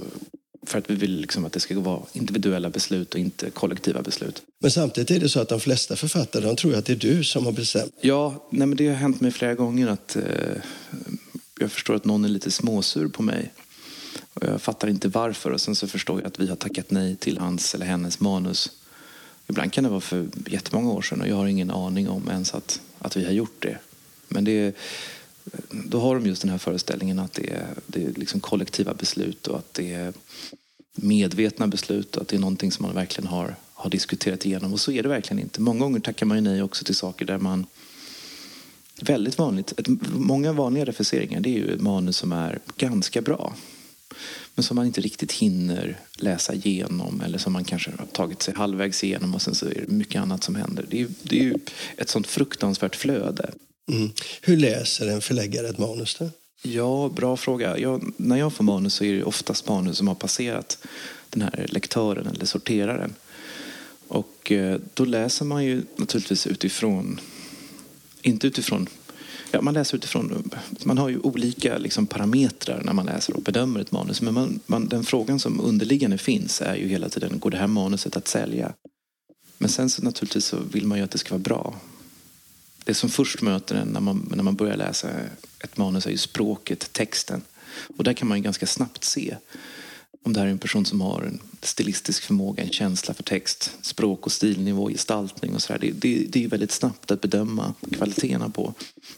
för 0.67 0.77
att 0.77 0.89
vi 0.89 0.95
vill 0.95 1.21
liksom 1.21 1.45
att 1.45 1.53
det 1.53 1.59
ska 1.59 1.79
vara 1.79 2.01
individuella 2.13 2.69
beslut 2.69 3.13
och 3.13 3.19
inte 3.19 3.49
kollektiva 3.49 4.01
beslut. 4.01 4.41
Men 4.59 4.71
samtidigt 4.71 5.11
är 5.11 5.19
det 5.19 5.29
så 5.29 5.39
att 5.39 5.49
de 5.49 5.59
flesta 5.59 5.95
författare 5.95 6.45
de 6.45 6.55
tror 6.55 6.75
att 6.75 6.85
det 6.85 6.93
är 6.93 6.97
du 6.97 7.23
som 7.23 7.45
har 7.45 7.51
bestämt. 7.51 7.93
Ja, 8.01 8.47
nej 8.49 8.67
men 8.67 8.77
det 8.77 8.87
har 8.87 8.95
hänt 8.95 9.21
mig 9.21 9.31
flera 9.31 9.53
gånger 9.53 9.87
att 9.87 10.15
eh, 10.15 10.23
jag 11.59 11.71
förstår 11.71 11.95
att 11.95 12.05
någon 12.05 12.25
är 12.25 12.29
lite 12.29 12.51
småsur 12.51 13.07
på 13.07 13.23
mig. 13.23 13.53
Och 14.33 14.43
jag 14.43 14.61
fattar 14.61 14.87
inte 14.87 15.07
varför 15.07 15.51
och 15.51 15.61
sen 15.61 15.75
så 15.75 15.87
förstår 15.87 16.19
jag 16.19 16.27
att 16.27 16.39
vi 16.39 16.47
har 16.47 16.55
tackat 16.55 16.91
nej 16.91 17.15
till 17.15 17.37
hans 17.37 17.75
eller 17.75 17.85
hennes 17.85 18.19
manus. 18.19 18.71
Ibland 19.47 19.73
kan 19.73 19.83
det 19.83 19.89
vara 19.89 20.01
för 20.01 20.27
jättemånga 20.47 20.91
år 20.91 21.01
sedan 21.01 21.21
och 21.21 21.27
jag 21.27 21.35
har 21.35 21.47
ingen 21.47 21.71
aning 21.71 22.09
om 22.09 22.29
ens 22.29 22.53
att, 22.53 22.81
att 22.99 23.17
vi 23.17 23.25
har 23.25 23.31
gjort 23.31 23.61
det. 23.63 23.77
Men 24.27 24.43
det 24.43 24.75
då 25.71 25.99
har 25.99 26.15
de 26.15 26.25
just 26.25 26.41
den 26.41 26.51
här 26.51 26.57
föreställningen 26.57 27.19
att 27.19 27.33
det 27.33 27.49
är, 27.49 27.67
det 27.87 28.05
är 28.05 28.11
liksom 28.11 28.39
kollektiva 28.39 28.93
beslut 28.93 29.47
och 29.47 29.57
att 29.57 29.73
det 29.73 29.93
är 29.93 30.13
medvetna 30.95 31.67
beslut 31.67 32.15
och 32.15 32.21
att 32.21 32.27
det 32.27 32.35
är 32.35 32.39
någonting 32.39 32.71
som 32.71 32.85
man 32.85 32.95
verkligen 32.95 33.27
har, 33.27 33.55
har 33.73 33.89
diskuterat 33.89 34.45
igenom. 34.45 34.73
Och 34.73 34.79
så 34.79 34.91
är 34.91 35.03
det 35.03 35.09
verkligen 35.09 35.43
inte. 35.43 35.61
Många 35.61 35.79
gånger 35.79 35.99
tackar 35.99 36.25
man 36.25 36.37
ju 36.37 36.41
nej 36.41 36.61
också 36.61 36.83
till 36.85 36.95
saker 36.95 37.25
där 37.25 37.37
man 37.37 37.65
Väldigt 39.01 39.37
vanligt. 39.37 39.79
Ett, 39.79 39.87
många 40.15 40.53
vanliga 40.53 40.85
refuseringar 40.85 41.39
det 41.39 41.49
är 41.49 41.53
ju 41.53 41.77
manus 41.77 42.17
som 42.17 42.31
är 42.31 42.59
ganska 42.77 43.21
bra. 43.21 43.53
Men 44.55 44.63
som 44.63 44.75
man 44.75 44.85
inte 44.85 45.01
riktigt 45.01 45.31
hinner 45.31 45.99
läsa 46.15 46.53
igenom 46.53 47.21
eller 47.25 47.37
som 47.37 47.53
man 47.53 47.63
kanske 47.63 47.91
har 47.97 48.05
tagit 48.05 48.41
sig 48.41 48.53
halvvägs 48.53 49.03
igenom 49.03 49.35
och 49.35 49.41
sen 49.41 49.55
så 49.55 49.65
är 49.65 49.85
det 49.87 49.87
mycket 49.87 50.21
annat 50.21 50.43
som 50.43 50.55
händer. 50.55 50.85
Det 50.89 51.01
är, 51.01 51.07
det 51.23 51.39
är 51.39 51.43
ju 51.43 51.55
ett 51.97 52.09
sånt 52.09 52.27
fruktansvärt 52.27 52.95
flöde. 52.95 53.51
Mm. 53.87 54.11
Hur 54.41 54.57
läser 54.57 55.07
en 55.07 55.21
förläggare 55.21 55.69
ett 55.69 55.77
manus 55.77 56.15
då? 56.19 56.29
Ja, 56.61 57.11
bra 57.15 57.37
fråga. 57.37 57.77
Jag, 57.77 58.13
när 58.17 58.37
jag 58.37 58.53
får 58.53 58.63
manus 58.63 58.93
så 58.93 59.03
är 59.03 59.13
det 59.13 59.23
oftast 59.23 59.67
manus 59.67 59.97
som 59.97 60.07
har 60.07 60.15
passerat 60.15 60.77
den 61.29 61.41
här 61.41 61.65
lektören 61.69 62.27
eller 62.27 62.45
sorteraren. 62.45 63.15
Och 64.07 64.51
eh, 64.51 64.79
då 64.93 65.05
läser 65.05 65.45
man 65.45 65.65
ju 65.65 65.83
naturligtvis 65.95 66.47
utifrån, 66.47 67.19
inte 68.21 68.47
utifrån 68.47 68.89
Ja, 69.51 69.61
man 69.61 69.73
läser 69.73 69.97
utifrån, 69.97 70.49
man 70.83 70.97
har 70.97 71.09
ju 71.09 71.19
olika 71.19 71.77
liksom, 71.77 72.07
parametrar 72.07 72.83
när 72.83 72.93
man 72.93 73.05
läser 73.05 73.35
och 73.35 73.41
bedömer 73.41 73.79
ett 73.79 73.91
manus. 73.91 74.21
Men 74.21 74.33
man, 74.33 74.59
man, 74.65 74.87
den 74.87 75.03
frågan 75.03 75.39
som 75.39 75.61
underliggande 75.61 76.17
finns 76.17 76.61
är 76.61 76.75
ju 76.75 76.87
hela 76.87 77.09
tiden, 77.09 77.39
går 77.39 77.51
det 77.51 77.57
här 77.57 77.67
manuset 77.67 78.17
att 78.17 78.27
sälja? 78.27 78.73
Men 79.57 79.69
sen 79.69 79.89
så 79.89 80.03
naturligtvis 80.03 80.45
så 80.45 80.57
vill 80.71 80.87
man 80.87 80.97
ju 80.97 81.03
att 81.03 81.11
det 81.11 81.17
ska 81.17 81.29
vara 81.29 81.39
bra. 81.39 81.75
Det 82.87 82.93
som 82.93 83.09
först 83.09 83.41
möter 83.41 83.75
en 83.75 83.87
när 83.87 83.99
man, 83.99 84.29
när 84.35 84.43
man 84.43 84.55
börjar 84.55 84.77
läsa 84.77 85.09
ett 85.59 85.77
manus 85.77 86.05
är 86.05 86.11
ju 86.11 86.17
språket, 86.17 86.93
texten. 86.93 87.41
Och 87.97 88.03
där 88.03 88.13
kan 88.13 88.27
man 88.27 88.37
ju 88.37 88.43
ganska 88.43 88.67
snabbt 88.67 89.03
se 89.03 89.35
om 90.23 90.33
det 90.33 90.39
här 90.39 90.47
är 90.47 90.51
en 90.51 90.57
person 90.57 90.85
som 90.85 91.01
har 91.01 91.21
en 91.21 91.39
stilistisk 91.61 92.23
förmåga, 92.23 92.63
en 92.63 92.69
känsla 92.69 93.13
för 93.13 93.23
text, 93.23 93.71
språk 93.81 94.25
och 94.25 94.31
stilnivå, 94.31 94.89
gestaltning 94.89 95.55
och 95.55 95.61
sådär. 95.61 95.79
Det, 95.79 95.91
det, 95.91 96.25
det 96.29 96.43
är 96.43 96.47
väldigt 96.47 96.71
snabbt 96.71 97.11
att 97.11 97.21
bedöma 97.21 97.73
kvaliteterna 97.91 98.49
på. 98.49 98.73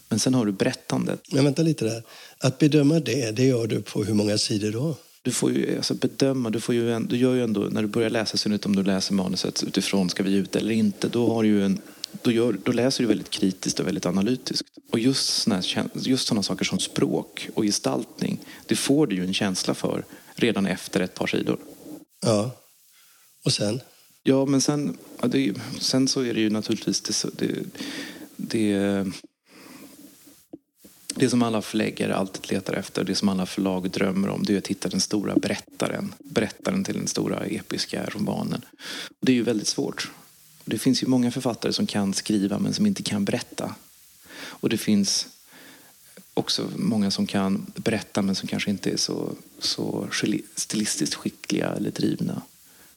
Men 0.08 0.18
sen 0.18 0.34
har 0.34 0.46
du 0.46 0.52
berättandet. 0.52 1.20
Men 1.32 1.44
vänta 1.44 1.62
lite 1.62 1.84
där. 1.84 2.02
Att 2.38 2.58
bedöma 2.58 3.00
det, 3.00 3.36
det 3.36 3.44
gör 3.44 3.66
du 3.66 3.82
på 3.82 4.04
hur 4.04 4.14
många 4.14 4.38
sidor 4.38 4.72
då? 4.72 4.96
Du 5.22 5.30
får 5.30 5.52
ju 5.52 5.76
alltså 5.76 5.94
bedöma, 5.94 6.50
du, 6.50 6.60
får 6.60 6.74
ju, 6.74 6.98
du 6.98 7.16
gör 7.16 7.34
ju 7.34 7.44
ändå, 7.44 7.60
när 7.60 7.82
du 7.82 7.88
börjar 7.88 8.10
läsa, 8.10 8.36
så 8.36 8.58
om 8.64 8.76
du 8.76 8.82
läser 8.82 9.14
manuset 9.14 9.62
utifrån 9.62 10.10
ska 10.10 10.22
vi 10.22 10.34
ut 10.34 10.56
eller 10.56 10.74
inte, 10.74 11.08
då 11.08 11.34
har 11.34 11.42
du 11.42 11.48
ju 11.48 11.64
en 11.64 11.80
då, 12.22 12.30
gör, 12.30 12.58
då 12.64 12.72
läser 12.72 13.02
du 13.02 13.08
väldigt 13.08 13.30
kritiskt 13.30 13.80
och 13.80 13.86
väldigt 13.86 14.06
analytiskt. 14.06 14.68
Och 14.90 14.98
just 14.98 15.26
sådana, 15.28 15.62
just 15.94 16.28
sådana 16.28 16.42
saker 16.42 16.64
som 16.64 16.78
språk 16.78 17.48
och 17.54 17.62
gestaltning, 17.62 18.38
det 18.66 18.76
får 18.76 19.06
du 19.06 19.16
ju 19.16 19.24
en 19.24 19.34
känsla 19.34 19.74
för 19.74 20.04
redan 20.34 20.66
efter 20.66 21.00
ett 21.00 21.14
par 21.14 21.26
sidor. 21.26 21.58
Ja, 22.20 22.50
och 23.44 23.52
sen? 23.52 23.80
Ja, 24.22 24.46
men 24.46 24.60
sen, 24.60 24.96
ja, 25.20 25.28
det, 25.28 25.54
sen 25.80 26.08
så 26.08 26.20
är 26.20 26.34
det 26.34 26.40
ju 26.40 26.50
naturligtvis 26.50 27.00
det, 27.00 27.38
det, 27.38 27.64
det, 28.36 29.04
det 31.14 31.30
som 31.30 31.42
alla 31.42 31.62
förläggare 31.62 32.14
alltid 32.14 32.52
letar 32.52 32.74
efter, 32.74 33.04
det 33.04 33.14
som 33.14 33.28
alla 33.28 33.46
förlag 33.46 33.90
drömmer 33.90 34.28
om, 34.28 34.42
det 34.42 34.54
är 34.54 34.58
att 34.58 34.66
hitta 34.66 34.88
den 34.88 35.00
stora 35.00 35.36
berättaren. 35.36 36.14
Berättaren 36.18 36.84
till 36.84 36.94
den 36.94 37.06
stora 37.06 37.44
episka 37.44 38.06
romanen. 38.06 38.62
Det 39.20 39.32
är 39.32 39.36
ju 39.36 39.42
väldigt 39.42 39.68
svårt. 39.68 40.10
Det 40.70 40.78
finns 40.78 41.02
ju 41.02 41.06
många 41.06 41.30
författare 41.30 41.72
som 41.72 41.86
kan 41.86 42.14
skriva 42.14 42.58
men 42.58 42.74
som 42.74 42.86
inte 42.86 43.02
kan 43.02 43.24
berätta. 43.24 43.74
Och 44.32 44.68
det 44.68 44.78
finns 44.78 45.26
också 46.34 46.70
många 46.76 47.10
som 47.10 47.26
kan 47.26 47.72
berätta 47.76 48.22
men 48.22 48.34
som 48.34 48.48
kanske 48.48 48.70
inte 48.70 48.90
är 48.90 48.96
så, 48.96 49.32
så 49.58 50.08
stilistiskt 50.56 51.14
skickliga 51.14 51.68
eller 51.72 51.90
drivna. 51.90 52.42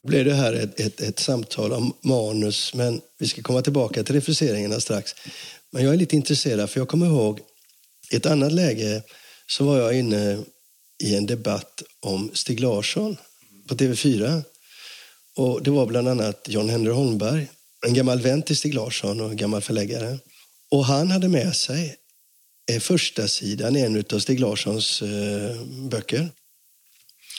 blev 0.03 0.25
det 0.25 0.33
här 0.33 0.53
ett, 0.53 0.79
ett, 0.79 1.01
ett, 1.01 1.19
samtal 1.19 1.73
om 1.73 1.93
manus, 2.01 2.73
men 2.73 3.01
vi 3.17 3.27
ska 3.27 3.41
komma 3.41 3.61
tillbaka 3.61 4.03
till 4.03 4.15
refuseringarna 4.15 4.79
strax. 4.79 5.15
Men 5.71 5.83
jag 5.83 5.93
är 5.93 5.97
lite 5.97 6.15
intresserad, 6.15 6.69
för 6.69 6.79
jag 6.79 6.87
kommer 6.87 7.05
ihåg 7.05 7.39
i 8.11 8.15
ett 8.15 8.25
annat 8.25 8.51
läge 8.51 9.03
så 9.47 9.65
var 9.65 9.79
jag 9.79 9.99
inne 9.99 10.43
i 11.03 11.15
en 11.15 11.25
debatt 11.25 11.83
om 11.99 12.29
Stig 12.33 12.59
Larsson 12.59 13.17
på 13.67 13.75
TV4. 13.75 14.43
Och 15.35 15.63
det 15.63 15.71
var 15.71 15.85
bland 15.85 16.07
annat 16.07 16.45
John 16.49 16.69
Henry 16.69 16.91
Holmberg, 16.91 17.47
en 17.85 17.93
gammal 17.93 18.21
vän 18.21 18.41
till 18.41 18.57
Stig 18.57 18.73
Larsson 18.73 19.21
och 19.21 19.29
en 19.29 19.37
gammal 19.37 19.61
förläggare. 19.61 20.19
Och 20.69 20.85
han 20.85 21.11
hade 21.11 21.27
med 21.27 21.55
sig 21.55 21.97
första 22.79 23.27
sidan 23.27 23.75
i 23.75 23.81
en 23.81 24.03
av 24.13 24.19
Stig 24.19 24.39
Larssons 24.39 25.01
eh, 25.01 25.63
böcker. 25.65 26.29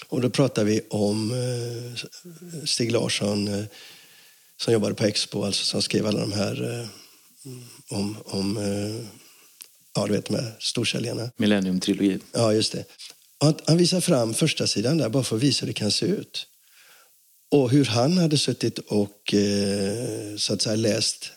Och 0.08 0.20
då 0.20 0.30
pratar 0.30 0.64
vi 0.64 0.80
om 0.90 1.30
eh, 1.30 2.64
Stig 2.64 2.92
Larsson 2.92 3.48
eh, 3.48 3.64
som 4.56 4.72
jobbade 4.72 4.94
på 4.94 5.04
Expo, 5.04 5.44
alltså 5.44 5.64
som 5.64 5.82
skrev 5.82 6.06
alla 6.06 6.20
de 6.20 6.32
här 6.32 6.80
eh, 6.80 6.88
om, 7.88 8.16
om 8.24 8.56
eh, 8.56 9.06
ja, 9.94 10.06
du 10.06 10.12
vet, 10.12 10.26
de 10.26 10.34
här 10.34 10.56
storsäljarna. 10.58 11.30
Millennium-trilogi. 11.36 12.18
Ja, 12.32 12.52
just 12.52 12.72
det. 12.72 12.84
Han, 13.38 13.54
han, 13.66 13.76
visar 13.76 14.00
fram 14.00 14.34
första 14.34 14.66
sidan 14.66 14.98
där 14.98 15.08
bara 15.08 15.24
för 15.24 15.36
att 15.36 15.42
visa 15.42 15.60
hur 15.60 15.72
det 15.72 15.78
kan 15.78 15.90
se 15.90 16.06
ut. 16.06 16.46
Och 17.54 17.70
hur 17.70 17.84
han 17.84 18.18
hade 18.18 18.38
suttit 18.38 18.78
och 18.78 19.34
eh, 19.34 20.36
så 20.36 20.54
att 20.54 20.62
säga 20.62 20.76
läst 20.76 21.32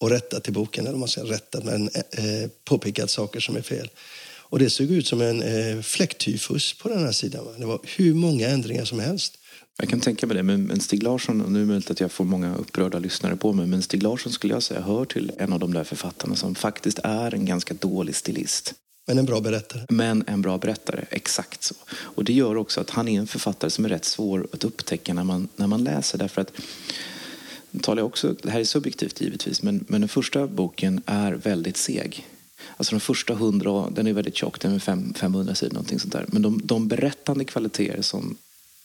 och 0.00 0.10
rättat 0.10 0.48
i 0.48 0.52
boken, 0.52 0.86
eller 0.86 0.98
man 0.98 1.08
ska 1.08 1.22
rättat, 1.22 1.64
men 1.64 1.88
eh, 1.94 2.50
påpekat 2.64 3.10
saker 3.10 3.40
som 3.40 3.56
är 3.56 3.62
fel. 3.62 3.90
Och 4.38 4.58
det 4.58 4.70
såg 4.70 4.86
ut 4.90 5.06
som 5.06 5.20
en 5.20 5.42
eh, 5.42 5.82
fläcktyfus 5.82 6.78
på 6.78 6.88
den 6.88 7.04
här 7.04 7.12
sidan. 7.12 7.44
Va? 7.44 7.52
Det 7.58 7.66
var 7.66 7.80
hur 7.96 8.14
många 8.14 8.48
ändringar 8.48 8.84
som 8.84 9.00
helst. 9.00 9.38
Jag 9.78 9.88
kan 9.88 10.00
tänka 10.00 10.26
mig 10.26 10.36
det, 10.36 10.42
men 10.42 10.80
Stig 10.80 11.02
Larsson, 11.02 11.40
och 11.40 11.52
nu 11.52 11.58
är 11.58 11.62
det 11.62 11.66
möjligt 11.66 11.90
att 11.90 12.00
jag 12.00 12.12
får 12.12 12.24
många 12.24 12.56
upprörda 12.56 12.98
lyssnare 12.98 13.36
på 13.36 13.52
mig, 13.52 13.66
men 13.66 13.82
Stig 13.82 14.02
Larsson 14.02 14.32
skulle 14.32 14.54
jag 14.54 14.62
säga 14.62 14.80
hör 14.80 15.04
till 15.04 15.32
en 15.38 15.52
av 15.52 15.58
de 15.58 15.74
där 15.74 15.84
författarna 15.84 16.36
som 16.36 16.54
faktiskt 16.54 16.98
är 17.04 17.34
en 17.34 17.44
ganska 17.44 17.74
dålig 17.74 18.16
stilist. 18.16 18.74
Men 19.12 19.18
en 19.18 19.26
bra 19.26 19.40
berättare. 19.40 19.82
Men 19.88 20.24
en 20.26 20.42
bra 20.42 20.58
berättare, 20.58 21.04
exakt 21.10 21.62
så. 21.62 21.74
Och 21.92 22.24
det 22.24 22.32
gör 22.32 22.56
också 22.56 22.80
att 22.80 22.90
han 22.90 23.08
är 23.08 23.18
en 23.18 23.26
författare 23.26 23.70
som 23.70 23.84
är 23.84 23.88
rätt 23.88 24.04
svår 24.04 24.46
att 24.52 24.64
upptäcka 24.64 25.14
när 25.14 25.24
man, 25.24 25.48
när 25.56 25.66
man 25.66 25.84
läser. 25.84 26.18
Därför 26.18 26.40
att 26.40 26.52
talar 27.80 28.00
jag 28.02 28.06
också, 28.06 28.34
det 28.42 28.50
här 28.50 28.60
är 28.60 28.64
subjektivt 28.64 29.20
givetvis, 29.20 29.62
men, 29.62 29.84
men 29.88 30.00
den 30.00 30.08
första 30.08 30.46
boken 30.46 31.02
är 31.06 31.32
väldigt 31.32 31.76
seg. 31.76 32.28
Alltså 32.76 32.94
de 32.94 33.00
första 33.00 33.34
hundra, 33.34 33.90
den 33.90 34.06
är 34.06 34.12
väldigt 34.12 34.36
tjock, 34.36 34.60
den 34.60 34.74
är 34.74 34.78
fem, 34.78 35.14
500 35.14 35.54
sidor 35.54 35.74
någonting 35.74 35.98
sånt 35.98 36.12
där. 36.12 36.24
Men 36.28 36.42
de, 36.42 36.60
de 36.64 36.88
berättande 36.88 37.44
kvaliteter 37.44 38.02
som 38.02 38.36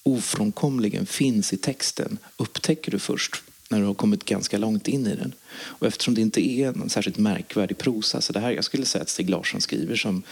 ofrånkomligen 0.04 1.06
finns 1.06 1.54
i 1.54 1.58
texten 1.58 2.18
upptäcker 2.38 2.92
du 2.92 3.00
först 3.00 3.44
när 3.70 3.80
du 3.80 3.86
har 3.86 3.94
kommit 3.94 4.26
ganska 4.26 4.58
långt 4.58 4.88
in 4.88 5.08
i 5.08 5.16
den. 5.16 5.34
Och 5.60 5.88
eftersom 5.88 6.14
det 6.14 6.22
inte 6.22 6.50
är 6.50 6.74
någon 6.74 6.90
särskilt 6.90 7.18
märkvärdig 7.18 7.78
prosa, 7.78 8.22
så 8.22 8.34
det 8.34 8.40
här, 8.40 8.52
jag 8.52 8.64
skulle 8.64 8.86
säga 8.86 9.02
att 9.02 9.10
Stig 9.10 9.30
Larsson 9.30 9.62
skriver 9.62 9.96
som, 9.96 10.24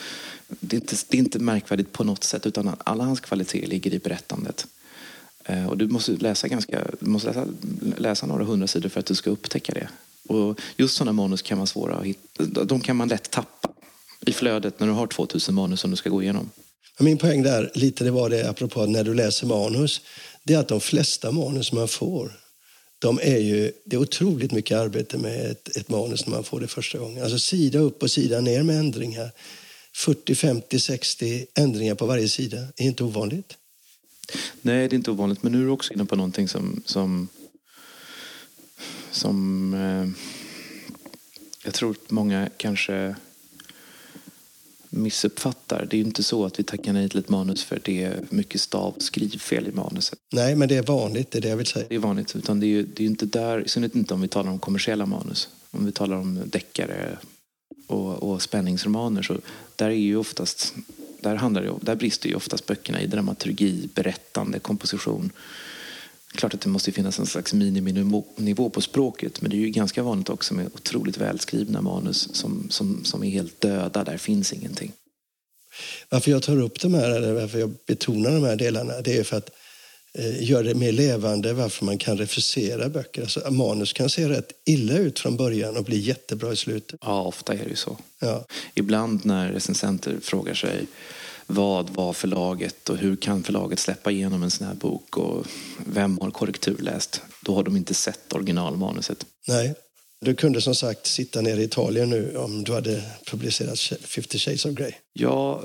det 0.47 0.75
är 0.75 0.81
inte, 0.81 0.95
det 1.09 1.17
är 1.17 1.19
inte 1.19 1.39
märkvärdigt 1.39 1.91
på 1.91 2.03
något 2.03 2.23
sätt, 2.23 2.45
utan 2.45 2.75
alla 2.83 3.03
hans 3.03 3.19
kvaliteter 3.19 3.67
ligger 3.67 3.93
i 3.93 3.99
berättandet. 3.99 4.67
Eh, 5.43 5.67
och 5.67 5.77
du 5.77 5.87
måste 5.87 6.11
läsa, 6.11 6.47
ganska, 6.47 6.83
du 6.99 7.09
måste 7.09 7.27
läsa, 7.27 7.45
läsa 7.97 8.25
några 8.25 8.43
hundra 8.43 8.67
sidor 8.67 8.89
för 8.89 8.99
att 8.99 9.05
du 9.05 9.15
ska 9.15 9.29
upptäcka 9.29 9.73
det. 9.73 9.87
Och 10.27 10.59
just 10.77 10.95
sådana 10.95 11.13
manus 11.13 11.41
kan 11.41 11.57
man 11.57 11.67
svåra 11.67 11.95
att 11.95 12.05
hitta. 12.05 12.63
De 12.63 12.79
kan 12.79 12.95
man 12.95 13.07
lätt 13.07 13.31
tappa 13.31 13.69
i 14.25 14.33
flödet 14.33 14.79
när 14.79 14.87
du 14.87 14.93
har 14.93 15.07
2000 15.07 15.55
manus 15.55 15.79
som 15.79 15.91
du 15.91 15.97
ska 15.97 16.09
gå 16.09 16.23
igenom. 16.23 16.49
Min 16.99 17.17
poäng 17.17 17.43
där, 17.43 17.71
lite 17.73 18.03
det 18.03 18.11
var 18.11 18.29
det 18.29 18.49
apropå 18.49 18.85
när 18.85 19.03
du 19.03 19.13
läser 19.13 19.47
manus, 19.47 20.01
det 20.43 20.53
är 20.53 20.59
att 20.59 20.67
de 20.67 20.81
flesta 20.81 21.31
manus 21.31 21.71
man 21.71 21.87
får, 21.87 22.39
de 22.99 23.19
är 23.21 23.37
ju, 23.37 23.71
det 23.85 23.95
är 23.95 23.99
otroligt 23.99 24.51
mycket 24.51 24.77
arbete 24.77 25.17
med 25.17 25.51
ett, 25.51 25.77
ett 25.77 25.89
manus 25.89 26.25
när 26.25 26.35
man 26.35 26.43
får 26.43 26.59
det 26.59 26.67
första 26.67 26.97
gången. 26.97 27.23
Alltså 27.23 27.39
sida 27.39 27.79
upp 27.79 28.03
och 28.03 28.11
sida 28.11 28.41
ner 28.41 28.63
med 28.63 28.79
ändringar. 28.79 29.31
40, 29.95 30.35
50, 30.35 30.79
60 30.79 31.45
ändringar 31.55 31.95
på 31.95 32.05
varje 32.05 32.29
sida 32.29 32.57
är 32.77 32.85
inte 32.85 33.03
ovanligt. 33.03 33.57
Nej, 34.61 34.87
det 34.87 34.93
är 34.93 34.97
inte 34.97 35.11
ovanligt. 35.11 35.43
Men 35.43 35.51
nu 35.51 35.61
är 35.61 35.63
du 35.63 35.69
också 35.69 35.93
inne 35.93 36.05
på 36.05 36.15
någonting 36.15 36.47
som, 36.47 36.83
som 36.85 37.27
som 39.11 39.73
eh, 39.73 40.23
jag 41.63 41.73
tror 41.73 41.91
att 41.91 42.11
många 42.11 42.49
kanske 42.57 43.15
missuppfattar. 44.95 45.87
Det 45.89 45.95
är 45.95 45.97
ju 45.97 46.05
inte 46.05 46.23
så 46.23 46.45
att 46.45 46.59
vi 46.59 46.63
tackar 46.63 46.93
nej 46.93 47.09
till 47.09 47.19
ett 47.19 47.29
manus 47.29 47.63
för 47.63 47.79
det 47.83 48.03
är 48.03 48.19
mycket 48.29 48.61
stav 48.61 48.93
och 48.95 49.01
skrivfel 49.01 49.67
i 49.67 49.71
manuset. 49.71 50.19
Nej, 50.33 50.55
men 50.55 50.67
det 50.67 50.75
är 50.75 50.83
vanligt, 50.83 51.31
det 51.31 51.39
är 51.39 51.41
det 51.41 51.49
jag 51.49 51.57
vill 51.57 51.65
säga. 51.65 51.85
Det 51.89 51.95
är 51.95 51.99
vanligt, 51.99 52.35
utan 52.35 52.59
det 52.59 52.65
är 52.65 52.67
ju 52.67 52.83
det 52.83 53.03
är 53.03 53.07
inte 53.07 53.25
där, 53.25 53.65
i 53.65 53.67
synnerhet 53.69 53.95
inte 53.95 54.13
om 54.13 54.21
vi 54.21 54.27
talar 54.27 54.51
om 54.51 54.59
kommersiella 54.59 55.05
manus. 55.05 55.49
Om 55.71 55.85
vi 55.85 55.91
talar 55.91 56.17
om 56.17 56.39
deckare 56.45 57.17
och, 57.87 58.23
och 58.23 58.41
spänningsromaner 58.41 59.21
så 59.21 59.37
där 59.75 59.89
är 59.89 59.91
ju 59.91 60.17
oftast 60.17 60.73
där, 61.19 61.35
handlar 61.35 61.61
det, 61.61 61.73
där 61.81 61.95
brister 61.95 62.29
ju 62.29 62.35
oftast 62.35 62.65
böckerna 62.65 63.01
i 63.01 63.07
dramaturgi, 63.07 63.89
berättande, 63.93 64.59
komposition. 64.59 65.31
Klart 66.35 66.53
att 66.53 66.61
det 66.61 66.69
måste 66.69 66.91
finnas 66.91 67.19
en 67.19 67.25
slags 67.25 67.53
miniminivå 67.53 68.69
på 68.69 68.81
språket 68.81 69.41
men 69.41 69.51
det 69.51 69.57
är 69.57 69.59
ju 69.59 69.69
ganska 69.69 70.03
vanligt 70.03 70.29
också 70.29 70.53
med 70.53 70.65
otroligt 70.73 71.17
välskrivna 71.17 71.81
manus 71.81 72.35
som, 72.35 72.67
som, 72.69 73.05
som 73.05 73.23
är 73.23 73.29
helt 73.29 73.61
döda, 73.61 74.03
där 74.03 74.17
finns 74.17 74.53
ingenting. 74.53 74.91
Varför 76.09 76.31
jag 76.31 76.43
tar 76.43 76.61
upp 76.61 76.79
de 76.79 76.93
här, 76.93 77.11
eller 77.11 77.33
varför 77.33 77.59
jag 77.59 77.73
betonar 77.87 78.31
de 78.31 78.43
här 78.43 78.55
delarna, 78.55 79.01
det 79.01 79.17
är 79.17 79.23
för 79.23 79.37
att 79.37 79.49
eh, 80.13 80.43
göra 80.43 80.63
det 80.63 80.75
mer 80.75 80.91
levande, 80.91 81.53
varför 81.53 81.85
man 81.85 81.97
kan 81.97 82.17
refusera 82.17 82.89
böcker. 82.89 83.21
Alltså, 83.21 83.51
manus 83.51 83.93
kan 83.93 84.09
se 84.09 84.29
rätt 84.29 84.51
illa 84.65 84.97
ut 84.97 85.19
från 85.19 85.37
början 85.37 85.77
och 85.77 85.83
bli 85.83 85.99
jättebra 85.99 86.53
i 86.53 86.55
slutet. 86.55 86.99
Ja, 87.03 87.21
ofta 87.21 87.53
är 87.53 87.57
det 87.63 87.69
ju 87.69 87.75
så. 87.75 87.97
Ja. 88.19 88.45
Ibland 88.73 89.25
när 89.25 89.51
recensenter 89.51 90.17
frågar 90.21 90.53
sig 90.53 90.87
vad 91.47 91.89
var 91.89 92.13
förlaget 92.13 92.89
och 92.89 92.97
hur 92.97 93.15
kan 93.15 93.43
förlaget 93.43 93.79
släppa 93.79 94.11
igenom 94.11 94.43
en 94.43 94.51
sån 94.51 94.67
här 94.67 94.75
bok 94.75 95.17
och 95.17 95.45
vem 95.85 96.17
har 96.21 96.31
korrekturläst? 96.31 97.21
Då 97.41 97.55
har 97.55 97.63
de 97.63 97.77
inte 97.77 97.93
sett 97.93 98.33
originalmanuset. 98.33 99.25
Nej, 99.47 99.75
du 100.21 100.35
kunde 100.35 100.61
som 100.61 100.75
sagt 100.75 101.07
sitta 101.07 101.41
nere 101.41 101.61
i 101.61 101.63
Italien 101.63 102.09
nu 102.09 102.37
om 102.37 102.63
du 102.63 102.73
hade 102.73 103.03
publicerat 103.25 103.79
50 103.79 104.39
shades 104.39 104.65
of 104.65 104.73
Grey. 104.73 104.91
Ja, 105.13 105.63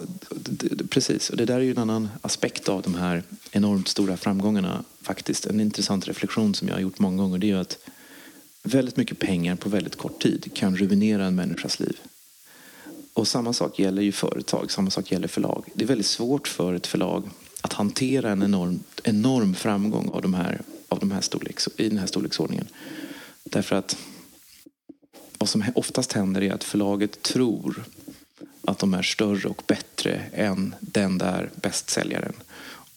precis. 0.90 1.30
Och 1.30 1.36
det 1.36 1.44
där 1.44 1.54
är 1.54 1.60
ju 1.60 1.70
en 1.70 1.78
annan 1.78 2.08
aspekt 2.20 2.68
av 2.68 2.82
de 2.82 2.94
här 2.94 3.22
enormt 3.50 3.88
stora 3.88 4.16
framgångarna. 4.16 4.84
Faktiskt 5.02 5.46
en 5.46 5.60
intressant 5.60 6.08
reflektion 6.08 6.54
som 6.54 6.68
jag 6.68 6.74
har 6.74 6.80
gjort 6.80 6.98
många 6.98 7.16
gånger 7.16 7.38
det 7.38 7.46
är 7.46 7.48
ju 7.48 7.60
att 7.60 7.78
väldigt 8.62 8.96
mycket 8.96 9.18
pengar 9.18 9.56
på 9.56 9.68
väldigt 9.68 9.96
kort 9.96 10.22
tid 10.22 10.50
kan 10.54 10.76
ruinera 10.76 11.26
en 11.26 11.34
människas 11.34 11.80
liv. 11.80 11.96
Och 13.14 13.28
samma 13.28 13.52
sak 13.52 13.78
gäller 13.78 14.02
ju 14.02 14.12
företag, 14.12 14.70
samma 14.70 14.90
sak 14.90 15.12
gäller 15.12 15.28
förlag. 15.28 15.64
Det 15.74 15.84
är 15.84 15.88
väldigt 15.88 16.06
svårt 16.06 16.48
för 16.48 16.74
ett 16.74 16.86
förlag 16.86 17.30
att 17.60 17.72
hantera 17.72 18.30
en 18.30 18.42
enorm, 18.42 18.80
enorm 19.04 19.54
framgång 19.54 20.08
av, 20.08 20.22
de 20.22 20.34
här, 20.34 20.60
av 20.88 20.98
de 20.98 21.10
här 21.10 21.20
storleks, 21.20 21.68
i 21.76 21.88
den 21.88 21.98
här 21.98 22.06
storleksordningen. 22.06 22.66
Därför 23.44 23.76
att 23.76 23.96
vad 25.38 25.48
som 25.48 25.64
oftast 25.74 26.12
händer 26.12 26.42
är 26.42 26.52
att 26.52 26.64
förlaget 26.64 27.22
tror 27.22 27.84
att 28.64 28.78
de 28.78 28.94
är 28.94 29.02
större 29.02 29.48
och 29.48 29.62
bättre 29.66 30.22
än 30.32 30.74
den 30.80 31.18
där 31.18 31.50
bästsäljaren. 31.54 32.32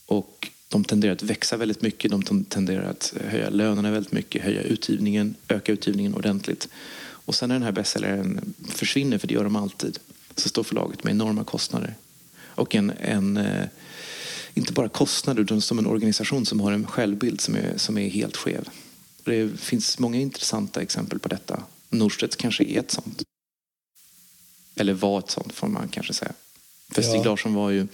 Och 0.06 0.50
de 0.70 0.84
tenderar 0.84 1.14
att 1.14 1.24
växa 1.24 1.58
väldigt 1.58 1.82
mycket, 1.82 2.12
de 2.12 2.44
tenderar 2.44 2.90
att 2.90 3.14
höja 3.28 3.50
lönerna 3.50 3.92
väldigt 3.92 4.12
mycket, 4.12 4.44
höja 4.44 4.62
utgivningen, 4.62 5.36
öka 5.48 5.72
utgivningen 5.72 6.16
ordentligt. 6.16 6.70
Och 7.26 7.36
sen 7.36 7.50
när 7.50 7.56
den 7.56 7.64
här 7.64 7.72
bästsäljaren 7.72 8.54
försvinner, 8.68 9.18
för 9.18 9.28
det 9.28 9.34
gör 9.34 9.44
de 9.44 9.56
alltid, 9.56 10.00
så 10.36 10.50
står 10.50 10.64
förlaget 10.64 11.04
med 11.04 11.12
enorma 11.12 11.44
kostnader. 11.44 11.96
Och 12.42 12.76
en, 12.76 12.90
en 12.90 13.38
eh, 13.38 13.66
inte 14.54 14.74
bara 14.74 14.90
kostnader, 14.90 15.42
utan 15.42 15.62
som 15.62 15.80
en 15.80 15.88
organisation 15.88 16.46
som 16.46 16.60
har 16.60 16.72
en 16.72 16.88
självbild 16.88 17.42
som 17.42 17.56
är, 17.56 17.78
som 17.78 17.98
är 17.98 18.10
helt 18.10 18.38
skev. 18.38 18.70
Det 19.24 19.60
finns 19.60 20.00
många 20.00 20.18
intressanta 20.18 20.82
exempel 20.82 21.20
på 21.20 21.28
detta. 21.28 21.64
Norstedts 21.90 22.36
kanske 22.36 22.64
är 22.64 22.80
ett 22.80 22.92
sånt. 22.92 23.24
Eller 24.76 24.94
var 24.94 25.20
ett 25.20 25.32
sånt, 25.32 25.54
får 25.54 25.68
man 25.68 25.88
kanske 25.88 26.14
säga. 26.14 26.34
För 26.92 27.02
Stig. 27.02 27.26
Larsson 27.26 27.54
var 27.54 27.70
ju... 27.70 27.88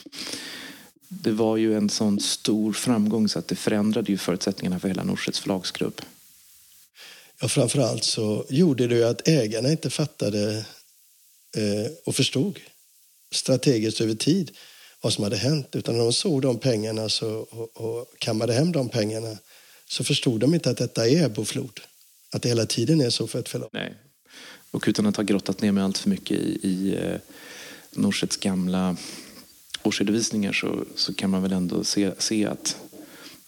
Det 1.11 1.31
var 1.31 1.57
ju 1.57 1.77
en 1.77 1.89
sån 1.89 2.19
stor 2.19 2.73
framgång 2.73 3.29
så 3.29 3.39
att 3.39 3.47
det 3.47 3.55
förändrade 3.55 4.11
ju 4.11 4.17
förutsättningarna 4.17 4.79
för 4.79 4.87
hela 4.87 5.03
Norstedts 5.03 5.39
förlagsgrupp. 5.39 6.01
Ja, 7.41 7.47
framförallt 7.47 8.03
så 8.03 8.45
gjorde 8.49 8.87
det 8.87 8.95
ju 8.95 9.03
att 9.03 9.27
ägarna 9.27 9.71
inte 9.71 9.89
fattade 9.89 10.65
eh, 11.57 11.91
och 12.05 12.15
förstod 12.15 12.59
strategiskt 13.31 14.01
över 14.01 14.15
tid 14.15 14.51
vad 15.01 15.13
som 15.13 15.23
hade 15.23 15.37
hänt. 15.37 15.75
Utan 15.75 15.97
när 15.97 16.03
de 16.03 16.13
såg 16.13 16.41
de 16.41 16.59
pengarna 16.59 17.09
så, 17.09 17.29
och, 17.29 17.77
och 17.77 18.07
kammade 18.19 18.53
hem 18.53 18.71
de 18.71 18.89
pengarna 18.89 19.37
så 19.87 20.03
förstod 20.03 20.39
de 20.39 20.53
inte 20.53 20.69
att 20.69 20.77
detta 20.77 21.09
är 21.09 21.25
ebboflod. 21.25 21.79
Att 22.31 22.41
det 22.41 22.49
hela 22.49 22.65
tiden 22.65 23.01
är 23.01 23.09
så 23.09 23.27
för 23.27 23.39
ett 23.39 23.49
förlag. 23.49 23.69
Nej. 23.73 23.95
Och 24.71 24.83
utan 24.87 25.05
att 25.05 25.15
ha 25.15 25.23
grottat 25.23 25.61
ner 25.61 25.71
mig 25.71 25.83
allt 25.83 25.97
för 25.97 26.09
mycket 26.09 26.37
i, 26.37 26.59
i 26.63 26.95
eh, 26.95 27.19
Norsets 27.91 28.37
gamla 28.37 28.97
årsredovisningar 29.83 30.53
så, 30.53 30.85
så 30.95 31.13
kan 31.13 31.29
man 31.29 31.41
väl 31.41 31.51
ändå 31.51 31.83
se, 31.83 32.11
se 32.17 32.45
att 32.45 32.77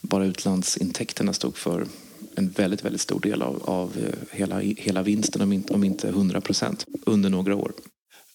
bara 0.01 0.25
utlandsintäkterna 0.25 1.33
stod 1.33 1.57
för 1.57 1.87
en 2.35 2.49
väldigt, 2.49 2.85
väldigt 2.85 3.01
stor 3.01 3.19
del 3.19 3.41
av, 3.41 3.63
av 3.65 3.97
eh, 3.97 4.37
hela, 4.37 4.59
hela 4.59 5.01
vinsten, 5.01 5.41
om 5.41 5.53
inte, 5.53 5.73
om 5.73 5.83
inte 5.83 6.07
100 6.07 6.41
procent, 6.41 6.85
under 7.05 7.29
några 7.29 7.55
år. 7.55 7.71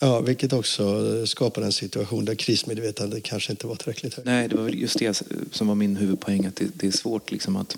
Ja, 0.00 0.20
vilket 0.20 0.52
också 0.52 1.26
skapar 1.26 1.62
en 1.62 1.72
situation 1.72 2.24
där 2.24 2.34
krismedvetandet 2.34 3.22
kanske 3.22 3.52
inte 3.52 3.66
var 3.66 3.76
tillräckligt 3.76 4.14
högt. 4.14 4.26
Nej, 4.26 4.48
det 4.48 4.56
var 4.56 4.68
just 4.68 4.98
det 4.98 5.22
som 5.50 5.68
var 5.68 5.74
min 5.74 5.96
huvudpoäng, 5.96 6.46
att 6.46 6.56
det, 6.56 6.66
det 6.74 6.86
är 6.86 6.90
svårt 6.90 7.32
liksom 7.32 7.56
att 7.56 7.76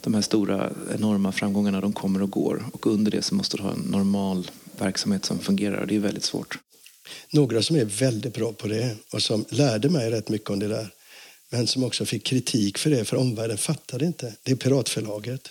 de 0.00 0.14
här 0.14 0.22
stora, 0.22 0.72
enorma 0.94 1.32
framgångarna, 1.32 1.80
de 1.80 1.92
kommer 1.92 2.22
och 2.22 2.30
går. 2.30 2.64
Och 2.72 2.86
under 2.86 3.10
det 3.10 3.22
så 3.22 3.34
måste 3.34 3.56
du 3.56 3.62
ha 3.62 3.72
en 3.72 3.78
normal 3.78 4.50
verksamhet 4.78 5.24
som 5.24 5.38
fungerar 5.38 5.80
och 5.80 5.86
det 5.86 5.96
är 5.96 6.00
väldigt 6.00 6.24
svårt. 6.24 6.58
Några 7.30 7.62
som 7.62 7.76
är 7.76 7.84
väldigt 7.84 8.34
bra 8.34 8.52
på 8.52 8.68
det 8.68 8.96
och 9.12 9.22
som 9.22 9.44
lärde 9.48 9.88
mig 9.88 10.10
rätt 10.10 10.28
mycket 10.28 10.50
om 10.50 10.58
det 10.58 10.68
där 10.68 10.90
men 11.50 11.66
som 11.66 11.84
också 11.84 12.04
fick 12.04 12.24
kritik 12.24 12.78
för 12.78 12.90
det, 12.90 13.04
för 13.04 13.16
omvärlden 13.16 13.58
fattade 13.58 14.06
inte. 14.06 14.34
Det 14.42 14.52
är 14.52 14.56
Piratförlaget. 14.56 15.48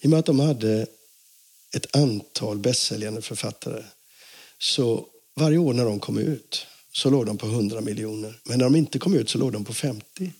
I 0.00 0.06
och 0.06 0.10
med 0.10 0.18
att 0.18 0.26
de 0.26 0.40
hade 0.40 0.86
ett 1.74 1.96
antal 1.96 2.58
bästsäljande 2.58 3.22
författare 3.22 3.82
så 4.58 5.06
varje 5.36 5.58
år 5.58 5.74
när 5.74 5.84
de 5.84 6.00
kom 6.00 6.18
ut 6.18 6.66
så 6.92 7.10
låg 7.10 7.26
de 7.26 7.38
på 7.38 7.46
100 7.46 7.80
miljoner. 7.80 8.40
Men 8.44 8.58
när 8.58 8.64
de 8.64 8.76
inte 8.76 8.98
kom 8.98 9.14
ut 9.14 9.30
så 9.30 9.38
låg 9.38 9.52
de 9.52 9.64
på 9.64 9.74
50. 9.74 10.32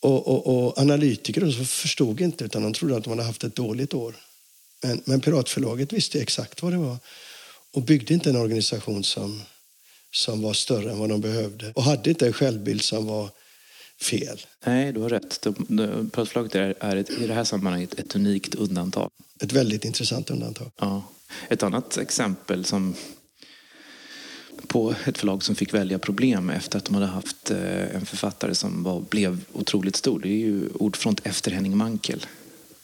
Och, 0.00 0.28
och, 0.28 0.46
och 0.46 0.78
analytiker 0.78 1.50
så 1.50 1.64
förstod 1.64 2.20
inte 2.20 2.44
utan 2.44 2.62
de 2.62 2.72
trodde 2.72 2.96
att 2.96 3.04
de 3.04 3.10
hade 3.10 3.22
haft 3.22 3.44
ett 3.44 3.56
dåligt 3.56 3.94
år. 3.94 4.14
Men, 4.82 5.02
men 5.04 5.20
Piratförlaget 5.20 5.92
visste 5.92 6.20
exakt 6.20 6.62
vad 6.62 6.72
det 6.72 6.78
var 6.78 6.96
och 7.72 7.82
byggde 7.82 8.14
inte 8.14 8.30
en 8.30 8.36
organisation 8.36 9.04
som, 9.04 9.42
som 10.12 10.42
var 10.42 10.52
större 10.52 10.90
än 10.90 10.98
vad 10.98 11.08
de 11.08 11.20
behövde 11.20 11.72
och 11.72 11.82
hade 11.82 12.10
inte 12.10 12.26
en 12.26 12.32
självbild 12.32 12.82
som 12.82 13.06
var 13.06 13.30
fel. 14.04 14.40
Nej, 14.66 14.92
du 14.92 15.00
har 15.00 15.08
rätt. 15.08 15.46
Pratförlaget 16.12 16.54
är, 16.54 16.74
är 16.80 16.96
ett, 16.96 17.10
i 17.10 17.26
det 17.26 17.34
här 17.34 17.44
sammanhanget 17.44 17.98
ett 17.98 18.16
unikt 18.16 18.54
undantag. 18.54 19.10
Ett 19.40 19.52
väldigt 19.52 19.84
intressant 19.84 20.30
undantag. 20.30 20.70
Ja. 20.80 21.02
Ett 21.48 21.62
annat 21.62 21.98
exempel 21.98 22.64
som 22.64 22.94
på 24.66 24.94
ett 25.04 25.18
förlag 25.18 25.42
som 25.42 25.54
fick 25.54 25.74
välja 25.74 25.98
problem 25.98 26.50
efter 26.50 26.78
att 26.78 26.84
de 26.84 26.94
hade 26.94 27.06
haft 27.06 27.50
eh, 27.50 27.96
en 27.96 28.06
författare 28.06 28.54
som 28.54 28.82
var, 28.82 29.00
blev 29.00 29.44
otroligt 29.52 29.96
stor. 29.96 30.20
Det 30.20 30.28
är 30.28 30.38
ju 30.38 30.68
Ordfront 30.68 31.20
efter 31.26 31.50
Henning 31.50 31.76
Mankel. 31.76 32.26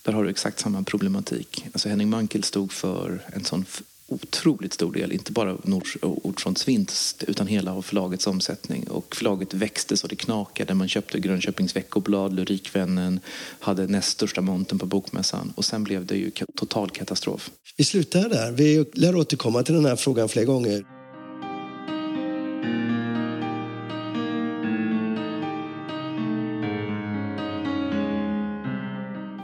Där 0.03 0.13
har 0.13 0.25
du 0.25 0.31
exakt 0.31 0.59
samma 0.59 0.83
problematik. 0.83 1.67
Alltså 1.73 1.89
Henning 1.89 2.11
Mankel 2.11 2.43
stod 2.43 2.73
för 2.73 3.23
en 3.33 3.45
sån 3.45 3.65
otroligt 4.11 4.73
stor 4.73 4.93
del, 4.93 5.13
inte 5.13 5.33
bara 5.33 5.57
Nordfronts 5.63 6.69
vinst 6.69 7.25
utan 7.29 7.47
hela 7.47 7.83
förlagets 7.83 8.27
omsättning. 8.27 8.89
Och 8.89 9.17
förlaget 9.17 9.55
växte 9.55 9.97
så 9.97 10.07
det 10.07 10.17
knakade. 10.17 10.75
Man 10.75 10.89
köpte 10.89 11.21
Grönköpings 11.21 11.77
veckoblad, 11.77 12.35
Lyrikvännen, 12.35 13.21
hade 13.61 13.87
näst 13.87 14.11
största 14.11 14.41
monten 14.41 14.79
på 14.79 14.87
Bokmässan 14.87 15.53
och 15.57 15.65
sen 15.65 15.85
blev 15.85 16.07
det 16.07 16.17
ju 16.17 16.31
total 16.57 16.91
katastrof. 16.91 17.51
Vi 17.77 17.85
slutar 17.85 18.29
där. 18.29 18.53
Vi 18.53 18.85
lär 18.93 19.17
återkomma 19.17 19.63
till 19.63 19.75
den 19.75 19.85
här 19.85 19.97
frågan 19.97 20.29
fler 20.29 20.45
gånger. 20.45 20.85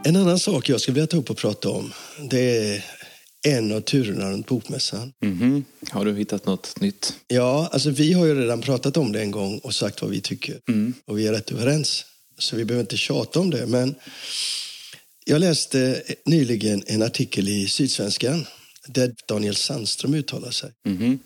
En 0.06 0.16
annan 0.16 0.38
sak 0.38 0.68
jag 0.68 0.80
skulle 0.80 0.94
vilja 0.94 1.06
ta 1.06 1.16
upp 1.16 1.30
och 1.30 1.36
prata 1.36 1.68
om 1.68 1.92
det 2.30 2.74
är 2.74 2.84
en 3.46 3.72
av 3.72 3.80
turerna 3.80 4.30
runt 4.30 4.46
Bokmässan. 4.46 5.12
Mm 5.22 5.38
-hmm. 5.38 5.64
Har 5.90 6.04
du 6.04 6.16
hittat 6.16 6.46
något 6.46 6.80
nytt? 6.80 7.14
Ja, 7.26 7.68
alltså 7.72 7.90
vi 7.90 8.12
har 8.12 8.26
ju 8.26 8.40
redan 8.40 8.60
pratat 8.60 8.96
om 8.96 9.12
det 9.12 9.20
en 9.20 9.30
gång 9.30 9.58
och 9.58 9.74
sagt 9.74 10.02
vad 10.02 10.10
vi 10.10 10.20
tycker. 10.20 10.60
Mm. 10.68 10.94
Och 11.04 11.18
vi 11.18 11.26
är 11.26 11.32
rätt 11.32 11.52
överens. 11.52 12.04
Så 12.38 12.56
vi 12.56 12.64
behöver 12.64 12.80
inte 12.80 12.96
tjata 12.96 13.40
om 13.40 13.50
det. 13.50 13.66
Men 13.66 13.94
jag 15.24 15.40
läste 15.40 16.02
nyligen 16.24 16.82
en 16.86 17.02
artikel 17.02 17.48
i 17.48 17.68
Sydsvenskan 17.68 18.46
där 18.86 19.14
Daniel 19.28 19.56
Sandström 19.56 20.14
uttalar 20.14 20.50
sig. 20.50 20.70
Mm 20.86 20.98
-hmm. 20.98 21.18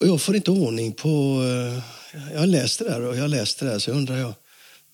Och 0.00 0.06
jag 0.06 0.20
får 0.20 0.36
inte 0.36 0.50
ordning 0.50 0.92
på... 0.92 1.42
Eh, 1.42 1.82
jag 2.32 2.40
har 2.40 2.46
läst 2.46 2.78
det 2.78 2.84
där 2.84 3.00
och 3.00 3.16
jag 3.16 3.30
läste 3.30 3.64
det 3.64 3.70
där 3.70 3.78
så 3.78 3.90
undrar 3.90 4.16
jag 4.16 4.34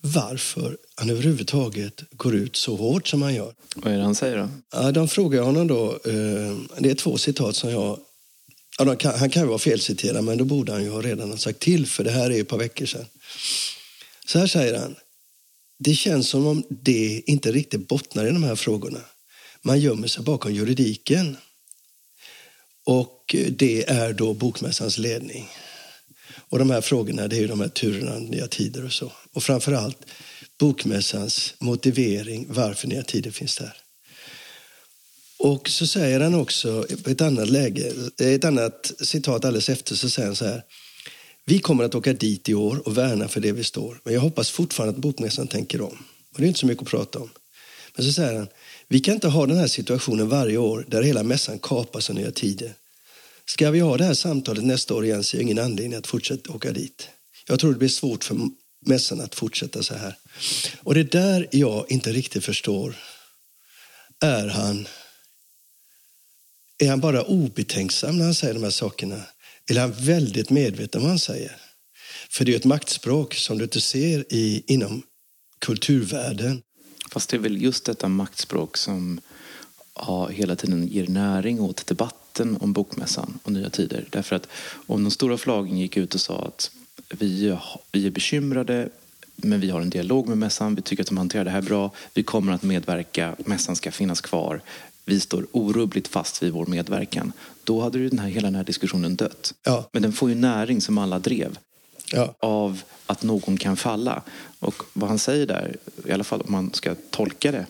varför 0.05 0.77
han 0.95 1.11
överhuvudtaget 1.11 2.03
går 2.11 2.35
ut 2.35 2.57
så 2.57 2.77
hårt 2.77 3.09
som 3.09 3.23
han 3.23 3.35
gör. 3.35 3.55
Vad 3.77 3.93
är 3.93 3.97
det 3.99 4.05
han 4.05 4.15
säger 4.15 4.38
då? 4.38 4.49
Ja, 4.73 4.93
de 4.93 5.09
frågar 5.09 5.43
honom 5.43 5.67
då, 5.67 5.91
eh, 5.93 6.57
det 6.79 6.91
är 6.91 6.95
två 6.95 7.19
citat 7.19 7.57
som 7.57 7.71
jag 7.71 7.99
ja, 8.79 8.97
kan, 8.97 9.19
han 9.19 9.31
kan 9.31 9.43
ju 9.43 9.49
vara 9.49 9.59
felciterad, 9.59 10.25
men 10.25 10.38
då 10.38 10.45
borde 10.45 10.73
han 10.73 10.83
ju 10.83 10.91
ha 10.91 11.03
redan 11.03 11.38
sagt 11.38 11.61
till, 11.61 11.87
för 11.87 12.05
det 12.05 12.11
här 12.11 12.31
är 12.31 12.41
ett 12.41 12.49
par 12.49 12.59
veckor 12.59 12.87
sedan. 12.87 13.07
Så 14.27 14.38
här 14.38 14.47
säger 14.47 14.79
han. 14.79 14.95
Det 15.79 15.95
känns 15.95 16.29
som 16.29 16.47
om 16.47 16.62
det 16.69 17.23
inte 17.27 17.53
riktigt 17.53 17.88
bottnar 17.88 18.27
i 18.27 18.31
de 18.31 18.43
här 18.43 18.57
frågorna. 18.57 19.01
Man 19.62 19.81
gömmer 19.81 20.09
sig 20.09 20.25
bakom 20.25 20.55
juridiken. 20.55 21.37
Och 22.85 23.37
det 23.49 23.91
är 23.91 24.12
då 24.12 24.35
Bokmässans 24.35 24.99
ledning. 24.99 25.49
Och 26.53 26.59
de 26.59 26.71
här 26.71 26.81
frågorna, 26.81 27.29
det 27.29 27.37
är 27.37 27.41
ju 27.41 27.47
de 27.47 27.61
här 27.61 27.69
turerna, 27.69 28.19
nya 28.19 28.49
tider 28.49 28.85
och 28.85 28.93
så. 28.93 29.12
Och 29.33 29.43
framför 29.43 29.73
allt 29.73 29.99
Bokmässans 30.59 31.55
motivering 31.59 32.47
varför 32.49 32.88
nya 32.88 33.03
tider 33.03 33.31
finns 33.31 33.57
där. 33.57 33.77
Och 35.38 35.69
så 35.69 35.87
säger 35.87 36.21
han 36.21 36.35
också 36.35 36.87
på 37.05 37.11
ett 37.11 37.21
annat 37.21 37.51
läge, 37.51 37.93
ett 38.19 38.45
annat 38.45 38.93
citat 39.01 39.45
alldeles 39.45 39.69
efter, 39.69 39.95
så 39.95 40.11
säger 40.11 40.27
han 40.27 40.37
så 40.37 40.45
här. 40.45 40.62
Vi 41.45 41.59
kommer 41.59 41.85
att 41.85 41.95
åka 41.95 42.12
dit 42.12 42.49
i 42.49 42.55
år 42.55 42.88
och 42.88 42.99
värna 42.99 43.29
för 43.29 43.41
det 43.41 43.53
vi 43.53 43.65
står. 43.65 44.01
Men 44.05 44.15
jag 44.15 44.21
hoppas 44.21 44.51
fortfarande 44.51 44.95
att 44.95 45.03
Bokmässan 45.03 45.47
tänker 45.47 45.81
om. 45.81 46.05
Och 46.35 46.41
det 46.41 46.45
är 46.45 46.49
inte 46.49 46.61
så 46.61 46.67
mycket 46.67 46.83
att 46.83 46.91
prata 46.91 47.19
om. 47.19 47.31
Men 47.97 48.05
så 48.05 48.12
säger 48.12 48.35
han, 48.38 48.49
vi 48.88 49.01
kan 49.01 49.15
inte 49.15 49.29
ha 49.29 49.47
den 49.47 49.59
här 49.59 49.67
situationen 49.67 50.29
varje 50.29 50.57
år 50.59 50.85
där 50.88 51.03
hela 51.03 51.23
mässan 51.23 51.59
kapas 51.59 52.11
av 52.11 52.17
nya 52.17 52.31
tider. 52.31 52.75
Ska 53.47 53.71
vi 53.71 53.81
ha 53.81 53.97
det 53.97 54.05
här 54.05 54.15
samtalet 54.15 54.65
nästa 54.65 54.95
år 54.95 55.05
igen 55.05 55.25
så 55.25 55.37
är 55.37 55.41
ingen 55.41 55.59
anledning 55.59 55.99
att 55.99 56.07
fortsätta 56.07 56.53
åka 56.53 56.73
dit. 56.73 57.09
Jag 57.47 57.61
tror 57.61 57.73
det 57.73 57.79
blir 57.79 57.89
svårt 57.89 58.25
för 58.25 58.37
mässan 58.87 59.21
att 59.21 59.35
fortsätta 59.35 59.83
så 59.83 59.95
här. 59.95 60.17
Och 60.83 60.95
det 60.95 61.13
där 61.13 61.49
jag 61.51 61.91
inte 61.91 62.13
riktigt 62.13 62.45
förstår. 62.45 62.97
Är 64.21 64.49
han, 64.49 64.89
är 66.79 66.89
han 66.89 67.01
bara 67.01 67.23
obetänksam 67.23 68.19
när 68.19 68.25
han 68.25 68.35
säger 68.35 68.55
de 68.55 68.63
här 68.63 68.71
sakerna? 68.71 69.23
Eller 69.71 69.81
är 69.81 69.87
han 69.87 70.05
väldigt 70.05 70.51
medveten 70.51 71.01
om 71.01 71.03
vad 71.03 71.11
han 71.11 71.19
säger? 71.19 71.57
För 72.31 72.45
det 72.45 72.53
är 72.53 72.57
ett 72.57 72.65
maktspråk 72.65 73.35
som 73.35 73.59
du 73.59 73.65
inte 73.65 73.81
ser 73.81 74.25
i, 74.29 74.65
inom 74.67 75.03
kulturvärlden. 75.59 76.63
Fast 77.11 77.31
det 77.31 77.37
är 77.37 77.41
väl 77.41 77.63
just 77.63 77.85
detta 77.85 78.09
maktspråk 78.09 78.77
som 78.77 79.21
ja, 79.95 80.29
hela 80.29 80.57
tiden 80.57 80.87
ger 80.87 81.07
näring 81.07 81.61
åt 81.61 81.87
debatten 82.33 82.57
om 82.61 82.73
Bokmässan 82.73 83.38
och 83.42 83.53
Nya 83.53 83.71
Tider. 83.71 84.05
Därför 84.11 84.37
att 84.37 84.49
om 84.87 85.05
de 85.05 85.11
stora 85.11 85.38
förlagen 85.38 85.79
gick 85.79 85.97
ut 85.97 86.14
och 86.14 86.21
sa 86.21 86.38
att 86.38 86.71
vi, 87.09 87.57
vi 87.92 88.07
är 88.07 88.11
bekymrade 88.11 88.88
men 89.37 89.61
vi 89.61 89.71
har 89.71 89.81
en 89.81 89.90
dialog 89.90 90.29
med 90.29 90.38
mässan, 90.38 90.75
vi 90.75 90.83
tycker 90.83 91.03
att 91.03 91.09
de 91.09 91.16
hanterar 91.16 91.45
det 91.45 91.51
här 91.51 91.62
bra, 91.62 91.90
vi 92.14 92.23
kommer 92.23 92.53
att 92.53 92.62
medverka, 92.62 93.37
mässan 93.47 93.77
ska 93.77 93.90
finnas 93.92 94.21
kvar, 94.21 94.61
vi 95.07 95.21
står 95.21 95.47
orubbligt 95.53 96.09
fast 96.09 96.42
vid 96.42 96.53
vår 96.53 96.66
medverkan. 96.66 97.33
Då 97.64 97.81
hade 97.81 97.99
ju 97.99 98.09
den 98.09 98.18
här, 98.18 98.29
hela 98.29 98.47
den 98.47 98.55
här 98.55 98.64
diskussionen 98.64 99.16
dött. 99.16 99.55
Ja. 99.64 99.88
Men 99.92 100.03
den 100.03 100.12
får 100.12 100.29
ju 100.29 100.35
näring 100.35 100.81
som 100.81 100.99
alla 100.99 101.18
drev 101.18 101.59
Ja. 102.12 102.35
av 102.40 102.83
att 103.07 103.23
någon 103.23 103.57
kan 103.57 103.77
falla. 103.77 104.23
Och 104.61 104.83
vad 104.92 105.09
han 105.09 105.18
säger 105.18 105.47
där, 105.47 105.77
i 106.07 106.12
alla 106.12 106.25
fall 106.25 106.40
om 106.40 106.53
man 106.53 106.71
ska 106.75 106.95
tolka 107.11 107.53
det, 107.53 107.66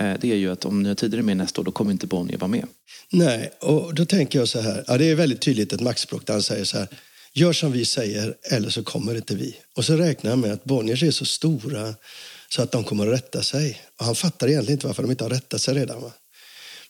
Eh, 0.00 0.14
det 0.20 0.32
är 0.32 0.36
ju 0.36 0.52
att 0.52 0.64
om 0.64 0.82
Nya 0.82 0.94
Tider 0.94 1.18
är 1.18 1.22
med 1.22 1.36
nästa 1.36 1.60
år, 1.60 1.64
då 1.64 1.72
kommer 1.72 1.92
inte 1.92 2.06
Bonnier 2.06 2.38
vara 2.38 2.48
med. 2.48 2.66
Nej, 3.10 3.50
och 3.60 3.94
då 3.94 4.04
tänker 4.04 4.38
jag 4.38 4.48
så 4.48 4.60
här. 4.60 4.84
Ja, 4.86 4.98
det 4.98 5.04
är 5.04 5.14
väldigt 5.14 5.40
tydligt 5.40 5.72
ett 5.72 5.80
maktspråk 5.80 6.26
där 6.26 6.34
han 6.34 6.42
säger 6.42 6.64
så 6.64 6.78
här. 6.78 6.88
Gör 7.32 7.52
som 7.52 7.72
vi 7.72 7.84
säger 7.84 8.34
eller 8.42 8.70
så 8.70 8.82
kommer 8.82 9.14
inte 9.14 9.34
vi. 9.34 9.56
Och 9.76 9.84
så 9.84 9.96
räknar 9.96 10.30
han 10.30 10.40
med 10.40 10.52
att 10.52 10.64
Bonniers 10.64 11.02
är 11.02 11.10
så 11.10 11.24
stora 11.24 11.94
så 12.48 12.62
att 12.62 12.72
de 12.72 12.84
kommer 12.84 13.06
att 13.06 13.12
rätta 13.12 13.42
sig. 13.42 13.80
Och 13.98 14.04
han 14.04 14.14
fattar 14.14 14.48
egentligen 14.48 14.76
inte 14.76 14.86
varför 14.86 15.02
de 15.02 15.10
inte 15.10 15.24
har 15.24 15.30
rättat 15.30 15.60
sig 15.60 15.74
redan. 15.74 16.02
Va? 16.02 16.12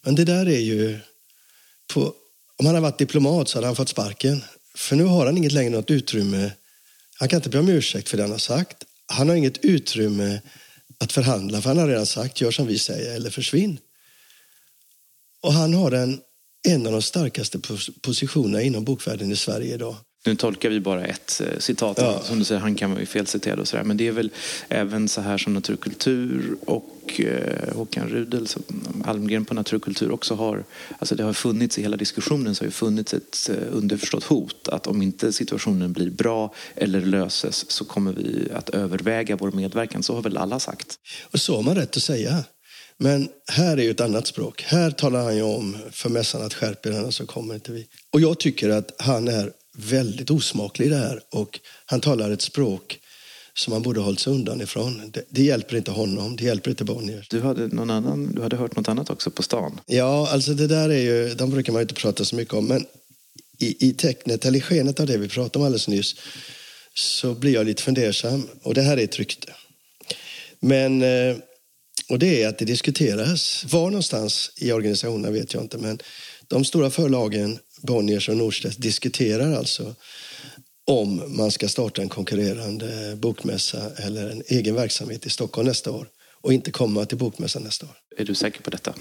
Men 0.03 0.14
det 0.14 0.25
där 0.25 0.49
är 0.49 0.61
ju... 0.61 0.99
På, 1.94 2.01
om 2.57 2.66
han 2.66 2.75
hade 2.75 2.81
varit 2.81 2.99
diplomat 2.99 3.49
så 3.49 3.59
hade 3.59 3.66
han 3.66 3.77
fått 3.77 3.88
sparken. 3.88 4.44
För 4.75 4.97
nu 4.97 5.05
har 5.05 5.27
han 5.27 5.37
inget 5.37 5.53
längre 5.53 5.71
något 5.71 5.90
utrymme. 5.90 6.51
Han 7.18 7.29
kan 7.29 7.37
inte 7.37 7.49
be 7.51 7.59
om 7.59 7.68
ursäkt 7.68 8.09
för 8.09 8.16
det 8.16 8.23
han 8.23 8.33
har 8.33 8.38
sagt. 8.38 8.85
Han 9.07 9.29
har 9.29 9.37
inget 9.37 9.64
utrymme 9.64 10.40
att 10.98 11.12
förhandla 11.12 11.62
för 11.62 11.68
han 11.68 11.79
har 11.79 11.88
redan 11.88 12.07
sagt 12.07 12.40
gör 12.40 12.51
som 12.51 12.66
vi 12.66 12.79
säger 12.79 13.14
eller 13.14 13.31
försvinn. 13.31 13.79
Och 15.40 15.53
han 15.53 15.74
har 15.74 15.92
en, 15.92 16.20
en 16.68 16.87
av 16.87 16.92
de 16.92 17.03
starkaste 17.03 17.61
positionerna 18.03 18.62
inom 18.62 18.85
bokvärlden 18.85 19.33
i 19.33 19.37
Sverige 19.37 19.74
idag. 19.74 19.96
Nu 20.27 20.35
tolkar 20.35 20.71
vi 20.71 20.81
bara 20.81 21.05
ett 21.05 21.41
eh, 21.41 21.59
citat. 21.59 21.99
Ja. 21.99 22.21
Som 22.23 22.39
du 22.39 22.45
säger, 22.45 22.61
han 22.61 22.75
kan 22.75 22.95
vara 22.95 23.07
felciterad 23.07 23.59
och 23.59 23.69
sådär. 23.69 23.85
Men 23.85 23.97
det 23.97 24.09
är 24.09 24.13
väl 24.13 24.31
även 24.69 25.09
så 25.09 25.21
här 25.21 25.39
som 25.39 25.55
Naturkultur 25.55 26.57
och 26.67 27.21
eh, 27.21 27.75
Håkan 27.77 28.09
Rudel, 28.09 28.47
som 28.47 28.63
Almgren 29.05 29.45
på 29.45 29.55
Naturkultur 29.55 30.11
också 30.11 30.35
har. 30.35 30.65
Alltså 30.99 31.15
det 31.15 31.23
har 31.23 31.33
funnits 31.33 31.79
i 31.79 31.83
hela 31.83 31.97
diskussionen 31.97 32.55
så 32.55 32.65
har 32.65 32.67
det 32.67 32.73
funnits 32.73 33.15
ett 33.15 33.51
eh, 33.51 33.77
underförstått 33.77 34.25
hot 34.25 34.69
att 34.69 34.87
om 34.87 35.03
inte 35.03 35.33
situationen 35.33 35.93
blir 35.93 36.11
bra 36.11 36.55
eller 36.77 37.01
löses 37.01 37.71
så 37.71 37.85
kommer 37.85 38.13
vi 38.13 38.49
att 38.55 38.69
överväga 38.69 39.37
vår 39.37 39.51
medverkan. 39.51 40.03
Så 40.03 40.15
har 40.15 40.23
väl 40.23 40.37
alla 40.37 40.61
sagt. 40.61 40.99
Och 41.31 41.41
så 41.41 41.57
har 41.57 41.63
man 41.63 41.75
rätt 41.75 41.97
att 41.97 42.03
säga. 42.03 42.45
Men 43.01 43.29
här 43.51 43.77
är 43.77 43.83
ju 43.83 43.91
ett 43.91 44.01
annat 44.01 44.27
språk. 44.27 44.63
Här 44.63 44.91
talar 44.91 45.23
han 45.25 45.37
ju 45.37 45.43
om 45.43 45.77
för 45.91 46.09
mässan 46.09 46.43
att 46.43 46.55
skärper 46.55 46.91
den 46.91 47.13
så 47.13 47.27
kommer 47.27 47.55
inte 47.55 47.73
vi. 47.73 47.87
Och 48.13 48.21
jag 48.21 48.39
tycker 48.39 48.69
att 48.69 48.95
han 48.99 49.29
är 49.29 49.53
väldigt 49.79 50.31
osmaklig 50.31 50.87
i 50.87 50.88
det 50.88 50.97
här 50.97 51.21
och 51.31 51.61
han 51.87 52.01
talar 52.01 52.31
ett 52.31 52.43
språk 52.43 52.99
som 53.55 53.73
man 53.73 53.83
borde 53.83 54.01
hållit 54.01 54.21
sig 54.21 54.33
undan 54.33 54.61
ifrån. 54.61 55.11
Det, 55.11 55.25
det 55.29 55.43
hjälper 55.43 55.77
inte 55.77 55.91
honom, 55.91 56.37
det 56.37 56.45
hjälper 56.45 56.71
inte 56.71 56.85
Bonnier. 56.85 57.27
Du 57.31 57.41
hade, 57.41 57.69
någon 57.69 57.91
annan, 57.91 58.33
du 58.35 58.43
hade 58.43 58.57
hört 58.57 58.77
något 58.77 58.88
annat 58.88 59.11
också 59.11 59.31
på 59.31 59.43
stan. 59.43 59.81
Ja, 59.87 60.29
alltså 60.33 60.55
det 60.55 60.67
där 60.67 60.88
är 60.88 61.01
ju, 61.01 61.35
de 61.35 61.51
brukar 61.51 61.73
man 61.73 61.83
inte 61.83 61.95
prata 61.95 62.25
så 62.25 62.37
mycket 62.37 62.55
om, 62.55 62.67
men 62.67 62.87
i, 63.59 63.88
i 63.88 63.93
tecknet, 63.93 64.45
eller 64.45 64.59
i 64.59 64.62
skenet 64.62 65.01
av 65.01 65.07
det 65.07 65.19
vi 65.19 65.29
pratade 65.29 65.59
om 65.59 65.64
alldeles 65.64 65.88
nyss, 65.88 66.14
så 66.95 67.35
blir 67.35 67.55
jag 67.55 67.67
lite 67.67 67.83
fundersam. 67.83 68.49
Och 68.62 68.75
det 68.75 68.83
här 68.83 68.97
är 68.97 69.05
ett 69.05 69.19
rykte. 69.19 69.53
Men, 70.61 71.03
eh, 71.03 71.37
och 72.09 72.19
det 72.19 72.43
är 72.43 72.49
att 72.49 72.59
det 72.59 72.64
diskuteras. 72.64 73.64
Var 73.64 73.91
någonstans 73.91 74.53
i 74.57 74.73
organisationen 74.73 75.33
vet 75.33 75.55
jag 75.55 75.62
inte, 75.62 75.79
men 75.79 75.99
de 76.49 76.64
stora 76.64 76.91
förlagen, 76.91 77.59
Bonniers 77.81 78.29
och 78.29 78.37
Norstedts, 78.37 78.77
diskuterar 78.77 79.55
alltså 79.55 79.95
om 80.87 81.37
man 81.37 81.51
ska 81.51 81.69
starta 81.69 82.03
en 82.03 82.09
konkurrerande 82.09 83.17
bokmässa 83.17 83.91
eller 83.97 84.31
en 84.31 84.43
egen 84.47 84.75
verksamhet 84.75 85.27
i 85.27 85.31
Stockholm 85.31 85.69
nästa 85.69 85.91
år 85.91 86.09
och 86.41 86.53
inte 86.53 86.71
komma 86.71 87.05
till 87.05 87.19
bokmässan 87.19 87.62
nästa 87.62 87.87
år. 87.87 87.93
Är 88.17 88.25
du 88.25 88.35
säker 88.35 88.62
på 88.62 88.71
detta? 88.71 88.95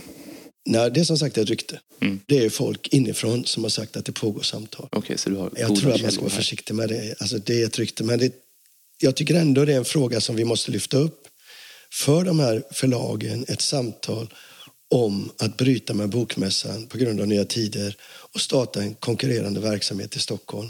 Nej, 0.65 0.91
det 0.91 0.99
är 0.99 1.03
som 1.03 1.17
sagt 1.17 1.37
ett 1.37 1.49
rykte. 1.49 1.79
Mm. 2.01 2.19
Det 2.25 2.45
är 2.45 2.49
folk 2.49 2.87
inifrån 2.87 3.45
som 3.45 3.63
har 3.63 3.69
sagt 3.69 3.97
att 3.97 4.05
det 4.05 4.11
pågår 4.11 4.41
samtal. 4.41 4.87
Okej, 4.91 5.17
så 5.17 5.29
du 5.29 5.35
har 5.35 5.51
Jag 5.55 5.75
tror 5.75 5.93
att 5.93 6.01
man 6.01 6.11
ska 6.11 6.21
vara 6.21 6.31
försiktig 6.31 6.73
med 6.73 6.89
det. 6.89 7.21
Alltså, 7.21 7.37
det 7.37 7.61
är 7.61 7.65
ett 7.65 7.79
rykte, 7.79 8.03
men 8.03 8.19
det, 8.19 8.33
jag 8.97 9.15
tycker 9.15 9.35
ändå 9.35 9.65
det 9.65 9.73
är 9.73 9.77
en 9.77 9.85
fråga 9.85 10.21
som 10.21 10.35
vi 10.35 10.45
måste 10.45 10.71
lyfta 10.71 10.97
upp 10.97 11.27
för 11.93 12.23
de 12.23 12.39
här 12.39 12.63
förlagen, 12.71 13.45
ett 13.47 13.61
samtal 13.61 14.33
om 14.89 15.31
att 15.37 15.57
bryta 15.57 15.93
med 15.93 16.09
bokmässan 16.09 16.87
på 16.87 16.97
grund 16.97 17.21
av 17.21 17.27
nya 17.27 17.45
tider 17.45 17.95
och 18.33 18.41
starta 18.41 18.81
en 18.81 18.93
konkurrerande 18.93 19.59
verksamhet 19.59 20.15
i 20.15 20.19
Stockholm 20.19 20.69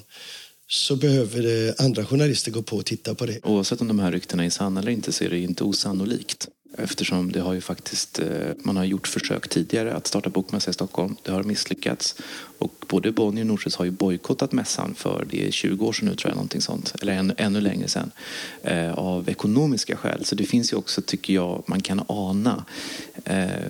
så 0.69 0.95
behöver 0.95 1.43
det 1.43 1.80
andra 1.80 2.06
journalister 2.06 2.51
gå 2.51 2.62
på 2.62 2.77
och 2.77 2.86
titta 2.86 3.15
på 3.15 3.25
det. 3.25 3.39
Oavsett 3.43 3.82
om 3.82 3.88
de 3.88 3.99
här 3.99 4.12
ryktena 4.12 4.45
är 4.45 4.49
sanna 4.49 4.80
eller 4.80 4.91
inte 4.91 5.12
så 5.12 5.23
är 5.23 5.30
det 5.30 5.39
inte 5.39 5.63
osannolikt. 5.63 6.47
Eftersom 6.78 7.32
det 7.32 7.40
har 7.40 7.54
ju 7.54 7.62
faktiskt, 7.62 8.20
eh, 8.20 8.28
man 8.63 8.78
har 8.78 8.84
gjort 8.84 9.08
försök 9.08 9.50
tidigare 9.50 9.94
att 9.94 10.08
starta 10.08 10.30
bokmässa 10.30 10.70
i 10.70 10.74
Stockholm. 10.74 11.16
Det 11.24 11.32
har 11.32 11.44
misslyckats. 11.44 12.16
Och 12.60 12.86
både 12.88 13.12
Bonnier 13.12 13.44
och 13.44 13.48
Norstedts 13.48 13.76
har 13.76 13.86
ju 13.86 13.92
bojkottat 13.92 14.52
mässan 14.52 14.96
för, 14.96 15.26
det 15.30 15.48
är 15.48 15.52
20 15.52 15.86
år 15.86 15.94
sedan 15.94 16.08
nu 16.08 16.16
tror 16.16 16.30
jag, 16.30 16.36
någonting 16.36 16.62
sånt. 16.62 16.96
Eller 17.02 17.13
ännu, 17.13 17.34
ännu 17.38 17.62
längre 17.62 17.88
sedan. 17.88 18.12
Eh, 18.63 18.94
av 18.94 19.30
ekonomiska 19.30 19.96
skäl. 19.96 20.26
Så 20.26 20.36
det 20.36 20.44
finns 20.44 20.74
ju 20.74 20.78
också, 20.78 21.02
tycker 21.02 21.34
jag, 21.34 21.63
man 21.68 21.82
kan 21.82 22.04
ana 22.08 22.66
eh, 23.24 23.68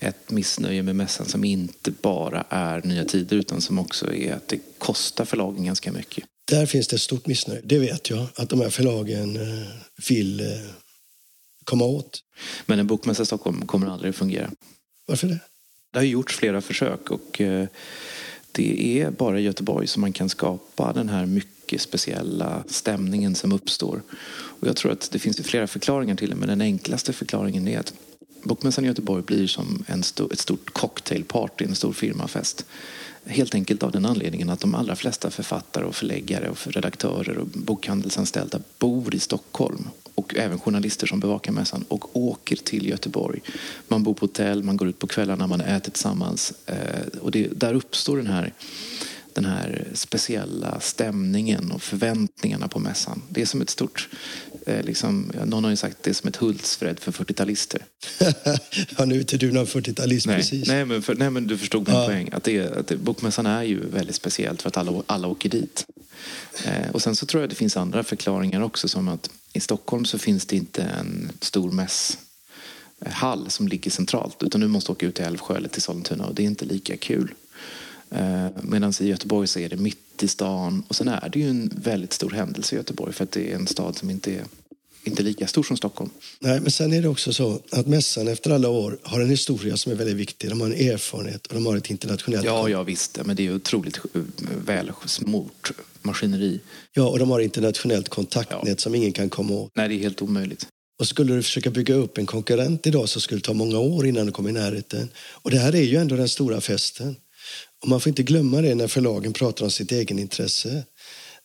ett 0.00 0.30
missnöje 0.30 0.82
med 0.82 0.96
mässan 0.96 1.26
som 1.26 1.44
inte 1.44 1.90
bara 1.90 2.44
är 2.48 2.82
nya 2.82 3.04
tider 3.04 3.36
utan 3.36 3.60
som 3.60 3.78
också 3.78 4.14
är 4.14 4.34
att 4.34 4.48
det 4.48 4.58
kostar 4.78 5.24
förlagen 5.24 5.64
ganska 5.64 5.92
mycket. 5.92 6.24
Där 6.50 6.66
finns 6.66 6.88
det 6.88 6.96
ett 6.96 7.02
stort 7.02 7.26
missnöje. 7.26 7.60
Det 7.64 7.78
vet 7.78 8.10
jag 8.10 8.26
att 8.34 8.48
de 8.48 8.60
här 8.60 8.70
förlagen 8.70 9.36
eh, 9.36 9.68
vill 10.08 10.40
eh, 10.40 10.46
komma 11.64 11.84
åt. 11.84 12.20
Men 12.66 12.78
en 12.78 12.86
bokmässa 12.86 13.22
i 13.22 13.26
Stockholm 13.26 13.66
kommer 13.66 13.86
aldrig 13.86 14.10
att 14.10 14.16
fungera. 14.16 14.50
Varför 15.06 15.28
det? 15.28 15.40
Det 15.92 15.98
har 15.98 16.04
gjorts 16.04 16.36
flera 16.36 16.60
försök 16.60 17.10
och 17.10 17.40
eh, 17.40 17.66
det 18.52 19.00
är 19.00 19.10
bara 19.10 19.40
i 19.40 19.42
Göteborg 19.42 19.86
som 19.86 20.00
man 20.00 20.12
kan 20.12 20.28
skapa 20.28 20.92
den 20.92 21.08
här 21.08 21.26
mycket 21.26 21.80
speciella 21.80 22.64
stämningen 22.68 23.34
som 23.34 23.52
uppstår. 23.52 24.02
Och 24.60 24.68
jag 24.68 24.76
tror 24.76 24.92
att 24.92 25.10
det 25.10 25.18
finns 25.18 25.40
flera 25.40 25.66
förklaringar 25.66 26.16
till 26.16 26.30
det 26.30 26.36
men 26.36 26.48
den 26.48 26.60
enklaste 26.60 27.12
förklaringen 27.12 27.68
är 27.68 27.78
att 27.78 27.94
Bokmässan 28.44 28.84
i 28.84 28.88
Göteborg 28.88 29.22
blir 29.22 29.46
som 29.46 29.84
en 29.86 30.02
stor, 30.02 30.32
ett 30.32 30.38
stort 30.38 30.72
cocktailparty, 30.72 31.64
en 31.64 31.74
stor 31.74 31.92
firmafest. 31.92 32.66
Helt 33.26 33.54
enkelt 33.54 33.82
av 33.82 33.92
den 33.92 34.06
anledningen 34.06 34.50
att 34.50 34.60
de 34.60 34.74
allra 34.74 34.96
flesta 34.96 35.30
författare 35.30 35.84
och 35.84 35.94
förläggare 35.94 36.48
och 36.48 36.66
redaktörer 36.66 37.38
och 37.38 37.46
bokhandelsanställda 37.46 38.58
bor 38.78 39.14
i 39.14 39.18
Stockholm 39.18 39.88
och 40.14 40.34
även 40.36 40.58
journalister 40.58 41.06
som 41.06 41.20
bevakar 41.20 41.52
mässan 41.52 41.84
och 41.88 42.16
åker 42.16 42.56
till 42.56 42.86
Göteborg. 42.86 43.40
Man 43.88 44.02
bor 44.02 44.14
på 44.14 44.26
hotell, 44.26 44.62
man 44.62 44.76
går 44.76 44.88
ut 44.88 44.98
på 44.98 45.06
kvällarna, 45.06 45.46
man 45.46 45.60
äter 45.60 45.90
tillsammans. 45.90 46.52
Eh, 46.66 47.18
och 47.20 47.30
det, 47.30 47.48
där 47.60 47.74
uppstår 47.74 48.16
den 48.16 48.26
här 48.26 48.52
den 49.34 49.44
här 49.44 49.84
speciella 49.94 50.80
stämningen 50.80 51.72
och 51.72 51.82
förväntningarna 51.82 52.68
på 52.68 52.78
mässan. 52.78 53.22
Det 53.28 53.42
är 53.42 53.46
som 53.46 53.60
ett 53.60 53.70
stort, 53.70 54.08
liksom, 54.66 55.32
någon 55.44 55.64
har 55.64 55.70
ju 55.70 55.76
sagt 55.76 55.96
det 56.02 56.10
är 56.10 56.14
som 56.14 56.28
ett 56.28 56.36
Hultsfred 56.36 57.00
för 57.00 57.12
40-talister. 57.12 57.82
ja, 58.98 59.04
nu 59.04 59.14
är 59.14 59.18
inte 59.18 59.36
du 59.36 59.52
någon 59.52 59.66
40-talist 59.66 60.26
nej, 60.26 60.36
precis. 60.36 60.68
Nej 60.68 60.84
men, 60.84 61.02
för, 61.02 61.14
nej, 61.14 61.30
men 61.30 61.46
du 61.46 61.58
förstod 61.58 61.88
min 61.88 61.96
ja. 61.96 62.06
poäng. 62.06 62.28
Att 62.32 62.44
det, 62.44 62.76
att 62.76 62.86
det, 62.86 62.96
bokmässan 62.96 63.46
är 63.46 63.62
ju 63.62 63.80
väldigt 63.90 64.16
speciellt 64.16 64.62
för 64.62 64.68
att 64.68 64.76
alla, 64.76 65.02
alla 65.06 65.28
åker 65.28 65.48
dit. 65.48 65.86
Eh, 66.64 66.90
och 66.92 67.02
sen 67.02 67.16
så 67.16 67.26
tror 67.26 67.42
jag 67.42 67.50
det 67.50 67.56
finns 67.56 67.76
andra 67.76 68.02
förklaringar 68.02 68.60
också 68.60 68.88
som 68.88 69.08
att 69.08 69.30
i 69.52 69.60
Stockholm 69.60 70.04
så 70.04 70.18
finns 70.18 70.46
det 70.46 70.56
inte 70.56 70.82
en 70.82 71.32
stor 71.40 71.70
mässhall 71.72 73.50
som 73.50 73.68
ligger 73.68 73.90
centralt 73.90 74.42
utan 74.42 74.60
du 74.60 74.68
måste 74.68 74.92
åka 74.92 75.06
ut 75.06 75.14
till 75.14 75.24
Älvsjö 75.24 75.56
eller 75.56 75.68
till 75.68 75.82
Sollentuna 75.82 76.26
och 76.26 76.34
det 76.34 76.42
är 76.42 76.46
inte 76.46 76.64
lika 76.64 76.96
kul. 76.96 77.34
Eh, 78.10 78.46
Medan 78.62 78.92
i 79.00 79.06
Göteborg 79.06 79.48
så 79.48 79.58
är 79.58 79.68
det 79.68 79.76
mitt 79.76 80.03
i 80.22 80.28
stan. 80.28 80.84
Och 80.88 80.96
sen 80.96 81.08
är 81.08 81.28
det 81.28 81.38
ju 81.38 81.48
en 81.48 81.70
väldigt 81.76 82.12
stor 82.12 82.30
händelse 82.30 82.74
i 82.74 82.78
Göteborg 82.78 83.12
för 83.12 83.24
att 83.24 83.32
det 83.32 83.52
är 83.52 83.54
en 83.54 83.66
stad 83.66 83.96
som 83.96 84.10
inte 84.10 84.34
är 84.34 84.44
inte 85.06 85.22
lika 85.22 85.46
stor 85.46 85.62
som 85.62 85.76
Stockholm. 85.76 86.10
Nej, 86.40 86.60
men 86.60 86.70
sen 86.70 86.92
är 86.92 87.02
det 87.02 87.08
också 87.08 87.32
så 87.32 87.60
att 87.70 87.86
mässan 87.86 88.28
efter 88.28 88.50
alla 88.50 88.68
år 88.68 88.98
har 89.02 89.20
en 89.20 89.30
historia 89.30 89.76
som 89.76 89.92
är 89.92 89.96
väldigt 89.96 90.16
viktig. 90.16 90.50
De 90.50 90.60
har 90.60 90.68
en 90.68 90.90
erfarenhet 90.90 91.46
och 91.46 91.54
de 91.54 91.66
har 91.66 91.76
ett 91.76 91.90
internationellt... 91.90 92.44
Ja, 92.44 92.68
ja 92.68 92.82
visst. 92.82 93.18
Men 93.24 93.36
det 93.36 93.46
är 93.46 93.54
otroligt 93.54 93.98
väl 94.66 94.92
smort 95.06 95.72
maskineri. 96.02 96.60
Ja, 96.92 97.08
och 97.08 97.18
de 97.18 97.30
har 97.30 97.40
internationellt 97.40 98.08
kontaktnät 98.08 98.68
ja. 98.68 98.76
som 98.76 98.94
ingen 98.94 99.12
kan 99.12 99.30
komma 99.30 99.54
åt. 99.54 99.70
Nej, 99.74 99.88
det 99.88 99.94
är 99.94 99.98
helt 99.98 100.22
omöjligt. 100.22 100.66
Och 101.00 101.06
skulle 101.06 101.34
du 101.34 101.42
försöka 101.42 101.70
bygga 101.70 101.94
upp 101.94 102.18
en 102.18 102.26
konkurrent 102.26 102.86
idag 102.86 103.08
så 103.08 103.20
skulle 103.20 103.40
det 103.40 103.44
ta 103.44 103.52
många 103.52 103.78
år 103.78 104.06
innan 104.06 104.26
du 104.26 104.32
kommer 104.32 104.50
i 104.50 104.52
närheten. 104.52 105.08
Och 105.32 105.50
det 105.50 105.58
här 105.58 105.74
är 105.74 105.82
ju 105.82 105.96
ändå 105.96 106.16
den 106.16 106.28
stora 106.28 106.60
festen. 106.60 107.16
Och 107.84 107.90
man 107.90 108.00
får 108.00 108.10
inte 108.10 108.22
glömma 108.22 108.60
det 108.60 108.74
när 108.74 108.88
förlagen 108.88 109.32
pratar 109.32 109.64
om 109.64 109.70
sitt 109.70 109.92
egenintresse. 109.92 110.84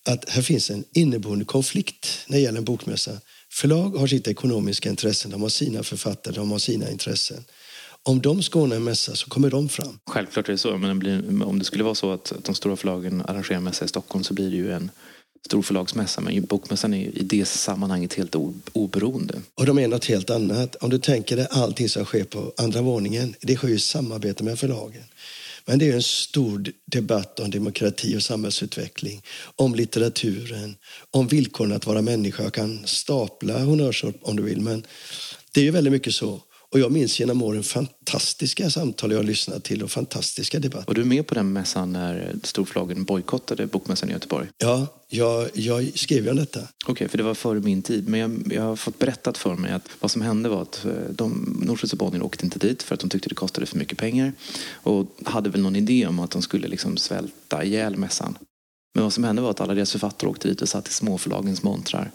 Att 0.08 0.28
här 0.28 0.42
finns 0.42 0.70
en 0.70 0.84
inneboende 0.92 1.44
konflikt 1.44 2.08
när 2.26 2.36
det 2.36 2.42
gäller 2.42 2.58
en 2.58 2.64
bokmässa. 2.64 3.20
Förlag 3.52 3.90
har 3.90 4.06
sitt 4.06 4.28
ekonomiska 4.28 4.88
intressen, 4.88 5.30
de 5.30 5.42
har 5.42 5.48
sina 5.48 5.82
författare, 5.82 6.34
de 6.34 6.50
har 6.50 6.58
sina 6.58 6.90
intressen. 6.90 7.44
Om 8.02 8.20
de 8.20 8.42
ska 8.42 8.60
ordna 8.60 8.76
en 8.76 8.84
mässa 8.84 9.14
så 9.14 9.28
kommer 9.28 9.50
de 9.50 9.68
fram. 9.68 9.98
Självklart 10.10 10.48
är 10.48 10.52
det 10.52 10.58
så. 10.58 10.76
Men 10.76 11.42
om 11.42 11.58
det 11.58 11.64
skulle 11.64 11.84
vara 11.84 11.94
så 11.94 12.12
att 12.12 12.32
de 12.44 12.54
stora 12.54 12.76
förlagen 12.76 13.22
arrangerar 13.28 13.56
en 13.56 13.64
mässa 13.64 13.84
i 13.84 13.88
Stockholm 13.88 14.24
så 14.24 14.34
blir 14.34 14.50
det 14.50 14.56
ju 14.56 14.72
en 14.72 14.90
stor 15.46 15.62
förlagsmässa. 15.62 16.20
Men 16.20 16.44
bokmässan 16.44 16.94
är 16.94 17.18
i 17.18 17.22
det 17.22 17.44
sammanhanget 17.48 18.14
helt 18.14 18.34
oberoende. 18.72 19.40
Och 19.54 19.66
de 19.66 19.78
är 19.78 19.88
något 19.88 20.04
helt 20.04 20.30
annat. 20.30 20.74
Om 20.74 20.90
du 20.90 20.98
tänker 20.98 21.36
dig 21.36 21.46
allting 21.50 21.88
som 21.88 22.04
sker 22.04 22.24
på 22.24 22.52
andra 22.56 22.82
våningen. 22.82 23.34
Det 23.40 23.56
sker 23.56 23.68
ju 23.68 23.74
i 23.74 23.78
samarbete 23.78 24.44
med 24.44 24.58
förlagen. 24.58 25.02
Men 25.70 25.78
det 25.78 25.88
är 25.88 25.94
en 25.94 26.02
stor 26.02 26.72
debatt 26.86 27.40
om 27.40 27.50
demokrati 27.50 28.16
och 28.16 28.22
samhällsutveckling, 28.22 29.22
om 29.56 29.74
litteraturen, 29.74 30.76
om 31.10 31.26
villkoren 31.26 31.72
att 31.72 31.86
vara 31.86 32.02
människa. 32.02 32.42
Jag 32.42 32.54
kan 32.54 32.86
stapla 32.86 33.58
honnörsord 33.58 34.14
om 34.22 34.36
du 34.36 34.42
vill, 34.42 34.60
men 34.60 34.86
det 35.52 35.60
är 35.60 35.64
ju 35.64 35.70
väldigt 35.70 35.92
mycket 35.92 36.14
så. 36.14 36.42
Och 36.72 36.80
jag 36.80 36.92
minns 36.92 37.20
genom 37.20 37.42
åren 37.42 37.62
fantastiska 37.62 38.70
samtal 38.70 39.10
jag 39.10 39.18
har 39.18 39.24
lyssnat 39.24 39.64
till 39.64 39.82
och 39.82 39.90
fantastiska 39.90 40.58
debatter. 40.58 40.86
Var 40.86 40.94
du 40.94 41.04
med 41.04 41.26
på 41.26 41.34
den 41.34 41.52
mässan 41.52 41.92
när 41.92 42.34
storförlagen 42.42 43.04
bojkottade 43.04 43.66
Bokmässan 43.66 44.10
i 44.10 44.12
Göteborg? 44.12 44.46
Ja, 44.58 44.86
jag, 45.08 45.48
jag 45.54 45.98
skrev 45.98 46.28
om 46.28 46.36
detta. 46.36 46.60
Okej, 46.60 46.92
okay, 46.92 47.08
för 47.08 47.18
det 47.18 47.24
var 47.24 47.34
före 47.34 47.60
min 47.60 47.82
tid. 47.82 48.08
Men 48.08 48.20
jag, 48.20 48.52
jag, 48.54 48.62
har 48.62 48.76
fått 48.76 48.98
berättat 48.98 49.38
för 49.38 49.54
mig 49.54 49.72
att 49.72 49.88
vad 50.00 50.10
som 50.10 50.22
hände 50.22 50.48
var 50.48 50.62
att 50.62 50.84
eh, 50.84 50.92
de, 51.10 51.58
Norstedts 51.66 51.92
och 51.92 51.98
Bonnier 51.98 52.22
åkte 52.22 52.44
inte 52.44 52.58
dit 52.58 52.82
för 52.82 52.94
att 52.94 53.00
de 53.00 53.10
tyckte 53.10 53.28
det 53.28 53.34
kostade 53.34 53.66
för 53.66 53.78
mycket 53.78 53.98
pengar. 53.98 54.32
Och 54.72 55.06
hade 55.24 55.50
väl 55.50 55.60
någon 55.60 55.76
idé 55.76 56.06
om 56.06 56.18
att 56.18 56.30
de 56.30 56.42
skulle 56.42 56.68
liksom 56.68 56.96
svälta 56.96 57.64
ihjäl 57.64 57.96
mässan. 57.96 58.38
Men 58.94 59.04
vad 59.04 59.12
som 59.12 59.24
hände 59.24 59.42
var 59.42 59.50
att 59.50 59.60
alla 59.60 59.74
deras 59.74 59.92
författare 59.92 60.30
åkte 60.30 60.48
dit 60.48 60.62
och 60.62 60.68
satt 60.68 60.88
i 60.88 60.92
småförlagens 60.92 61.62
montrar. 61.62 62.10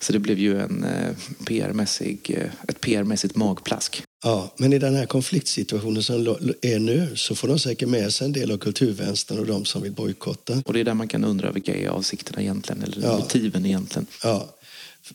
Så 0.00 0.12
det 0.12 0.18
blev 0.18 0.38
ju 0.38 0.60
en 0.60 0.84
eh, 0.84 1.16
PR-mässig, 1.46 2.18
eh, 2.38 2.50
ett 2.68 2.80
PR-mässigt 2.80 3.36
magplask. 3.36 4.02
Ja, 4.24 4.54
men 4.56 4.72
i 4.72 4.78
den 4.78 4.94
här 4.94 5.06
konfliktsituationen 5.06 6.02
som 6.02 6.36
är 6.62 6.78
nu 6.78 7.16
så 7.16 7.34
får 7.34 7.48
de 7.48 7.58
säkert 7.58 7.88
med 7.88 8.14
sig 8.14 8.24
en 8.24 8.32
del 8.32 8.50
av 8.50 8.58
kulturvänstern 8.58 9.38
och 9.38 9.46
de 9.46 9.64
som 9.64 9.82
vill 9.82 9.92
bojkotta. 9.92 10.62
Och 10.64 10.72
det 10.72 10.80
är 10.80 10.84
där 10.84 10.94
man 10.94 11.08
kan 11.08 11.24
undra 11.24 11.52
vilka 11.52 11.74
är 11.74 11.88
avsikterna 11.88 12.42
egentligen, 12.42 12.82
eller 12.82 13.02
ja. 13.02 13.18
motiven 13.18 13.66
egentligen. 13.66 14.06
Ja, 14.22 14.56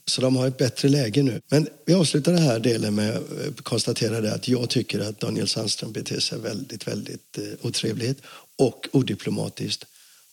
så 0.06 0.22
de 0.22 0.36
har 0.36 0.48
ett 0.48 0.58
bättre 0.58 0.90
läge 0.90 1.24
nu. 1.24 1.42
Men 1.52 1.68
vi 1.86 1.94
avslutar 1.94 2.32
den 2.32 2.42
här 2.42 2.60
delen 2.60 2.96
med 2.96 3.10
att 3.10 3.16
eh, 3.16 3.54
konstatera 3.64 4.34
att 4.34 4.48
jag 4.48 4.70
tycker 4.70 5.00
att 5.00 5.20
Daniel 5.20 5.48
Sandström 5.48 5.92
beter 5.92 6.20
sig 6.20 6.40
väldigt, 6.40 6.88
väldigt 6.88 7.40
otrevligt 7.62 8.22
och 8.58 8.88
odiplomatiskt 8.92 9.86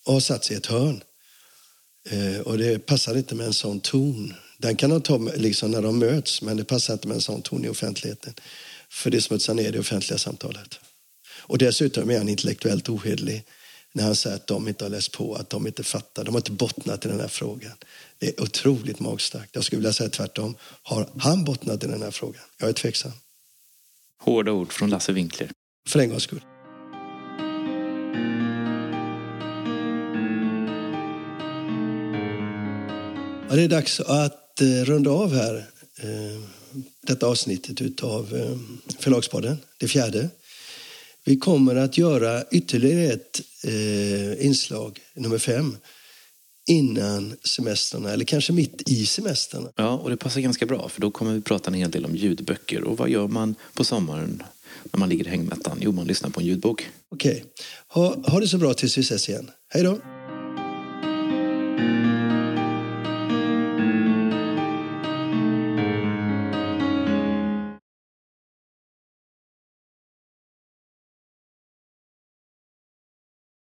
och 0.08 0.14
har 0.14 0.20
satt 0.20 0.44
sig 0.44 0.56
i 0.56 0.58
ett 0.58 0.66
hörn. 0.66 1.02
Eh, 2.10 2.40
och 2.40 2.58
det 2.58 2.86
passar 2.86 3.16
inte 3.16 3.34
med 3.34 3.46
en 3.46 3.54
sån 3.54 3.80
ton. 3.80 4.34
Den 4.58 4.76
kan 4.76 4.90
de 4.90 5.02
ta 5.02 5.18
liksom 5.18 5.70
när 5.70 5.82
de 5.82 5.98
möts, 5.98 6.42
men 6.42 6.56
det 6.56 6.64
passar 6.64 6.92
inte 6.92 7.08
med 7.08 7.14
en 7.14 7.20
sån 7.20 7.42
ton 7.42 7.64
i 7.64 7.68
offentligheten. 7.68 8.34
För 8.88 9.10
det 9.10 9.20
smutsar 9.20 9.54
ner 9.54 9.72
det 9.72 9.78
offentliga 9.78 10.18
samtalet. 10.18 10.80
Och 11.38 11.58
dessutom 11.58 12.10
är 12.10 12.18
han 12.18 12.28
intellektuellt 12.28 12.88
ohederlig 12.88 13.44
när 13.92 14.04
han 14.04 14.16
säger 14.16 14.36
att 14.36 14.46
de 14.46 14.68
inte 14.68 14.84
har 14.84 14.90
läst 14.90 15.12
på, 15.12 15.34
att 15.34 15.50
de 15.50 15.66
inte 15.66 15.84
fattar. 15.84 16.24
De 16.24 16.34
har 16.34 16.40
inte 16.40 16.52
bottnat 16.52 17.04
i 17.04 17.08
den 17.08 17.20
här 17.20 17.28
frågan. 17.28 17.76
Det 18.18 18.28
är 18.28 18.42
otroligt 18.42 19.00
magstarkt. 19.00 19.54
Jag 19.54 19.64
skulle 19.64 19.78
vilja 19.78 19.92
säga 19.92 20.10
tvärtom. 20.10 20.56
Har 20.82 21.08
han 21.18 21.44
bottnat 21.44 21.84
i 21.84 21.86
den 21.86 22.02
här 22.02 22.10
frågan? 22.10 22.42
Jag 22.58 22.68
är 22.68 22.72
tveksam. 22.72 23.12
Hårda 24.18 24.52
ord 24.52 24.72
från 24.72 24.90
Lasse 24.90 25.12
Winkler. 25.12 25.50
För 25.88 25.98
en 26.00 26.10
gångs 26.10 26.22
skull. 26.22 26.40
Ja, 33.50 33.56
det 33.56 33.62
är 33.62 33.68
dags 33.68 34.00
att 34.00 34.60
eh, 34.60 34.84
runda 34.84 35.10
av 35.10 35.34
här 35.34 35.66
eh, 36.00 36.42
detta 37.00 37.26
avsnittet 37.26 38.02
av 38.02 38.36
eh, 38.36 38.58
Förlagspodden, 38.98 39.58
det 39.78 39.88
fjärde. 39.88 40.28
Vi 41.24 41.36
kommer 41.36 41.76
att 41.76 41.98
göra 41.98 42.44
ytterligare 42.50 43.12
ett 43.12 43.40
inslag, 44.38 45.00
nummer 45.14 45.38
fem, 45.38 45.76
innan 46.66 47.36
semestrarna, 47.44 48.10
eller 48.10 48.24
kanske 48.24 48.52
mitt 48.52 48.90
i 48.90 49.06
semestrarna. 49.06 49.68
Ja, 49.76 49.90
och 49.90 50.10
det 50.10 50.16
passar 50.16 50.40
ganska 50.40 50.66
bra, 50.66 50.88
för 50.88 51.00
då 51.00 51.10
kommer 51.10 51.32
vi 51.32 51.40
prata 51.40 51.70
en 51.70 51.74
hel 51.74 51.90
del 51.90 52.04
om 52.04 52.16
ljudböcker. 52.16 52.84
Och 52.84 52.96
vad 52.96 53.08
gör 53.08 53.28
man 53.28 53.54
på 53.74 53.84
sommaren 53.84 54.42
när 54.92 54.98
man 54.98 55.08
ligger 55.08 55.26
i 55.26 55.30
hängmattan? 55.30 55.78
Jo, 55.80 55.92
man 55.92 56.06
lyssnar 56.06 56.30
på 56.30 56.40
en 56.40 56.46
ljudbok. 56.46 56.88
Okej. 57.08 57.30
Okay. 57.30 57.44
Ha, 57.88 58.30
ha 58.30 58.40
det 58.40 58.48
så 58.48 58.58
bra 58.58 58.74
tills 58.74 58.98
vi 58.98 59.02
ses 59.02 59.28
igen. 59.28 59.50
Hej 59.68 59.82
då! 59.82 60.17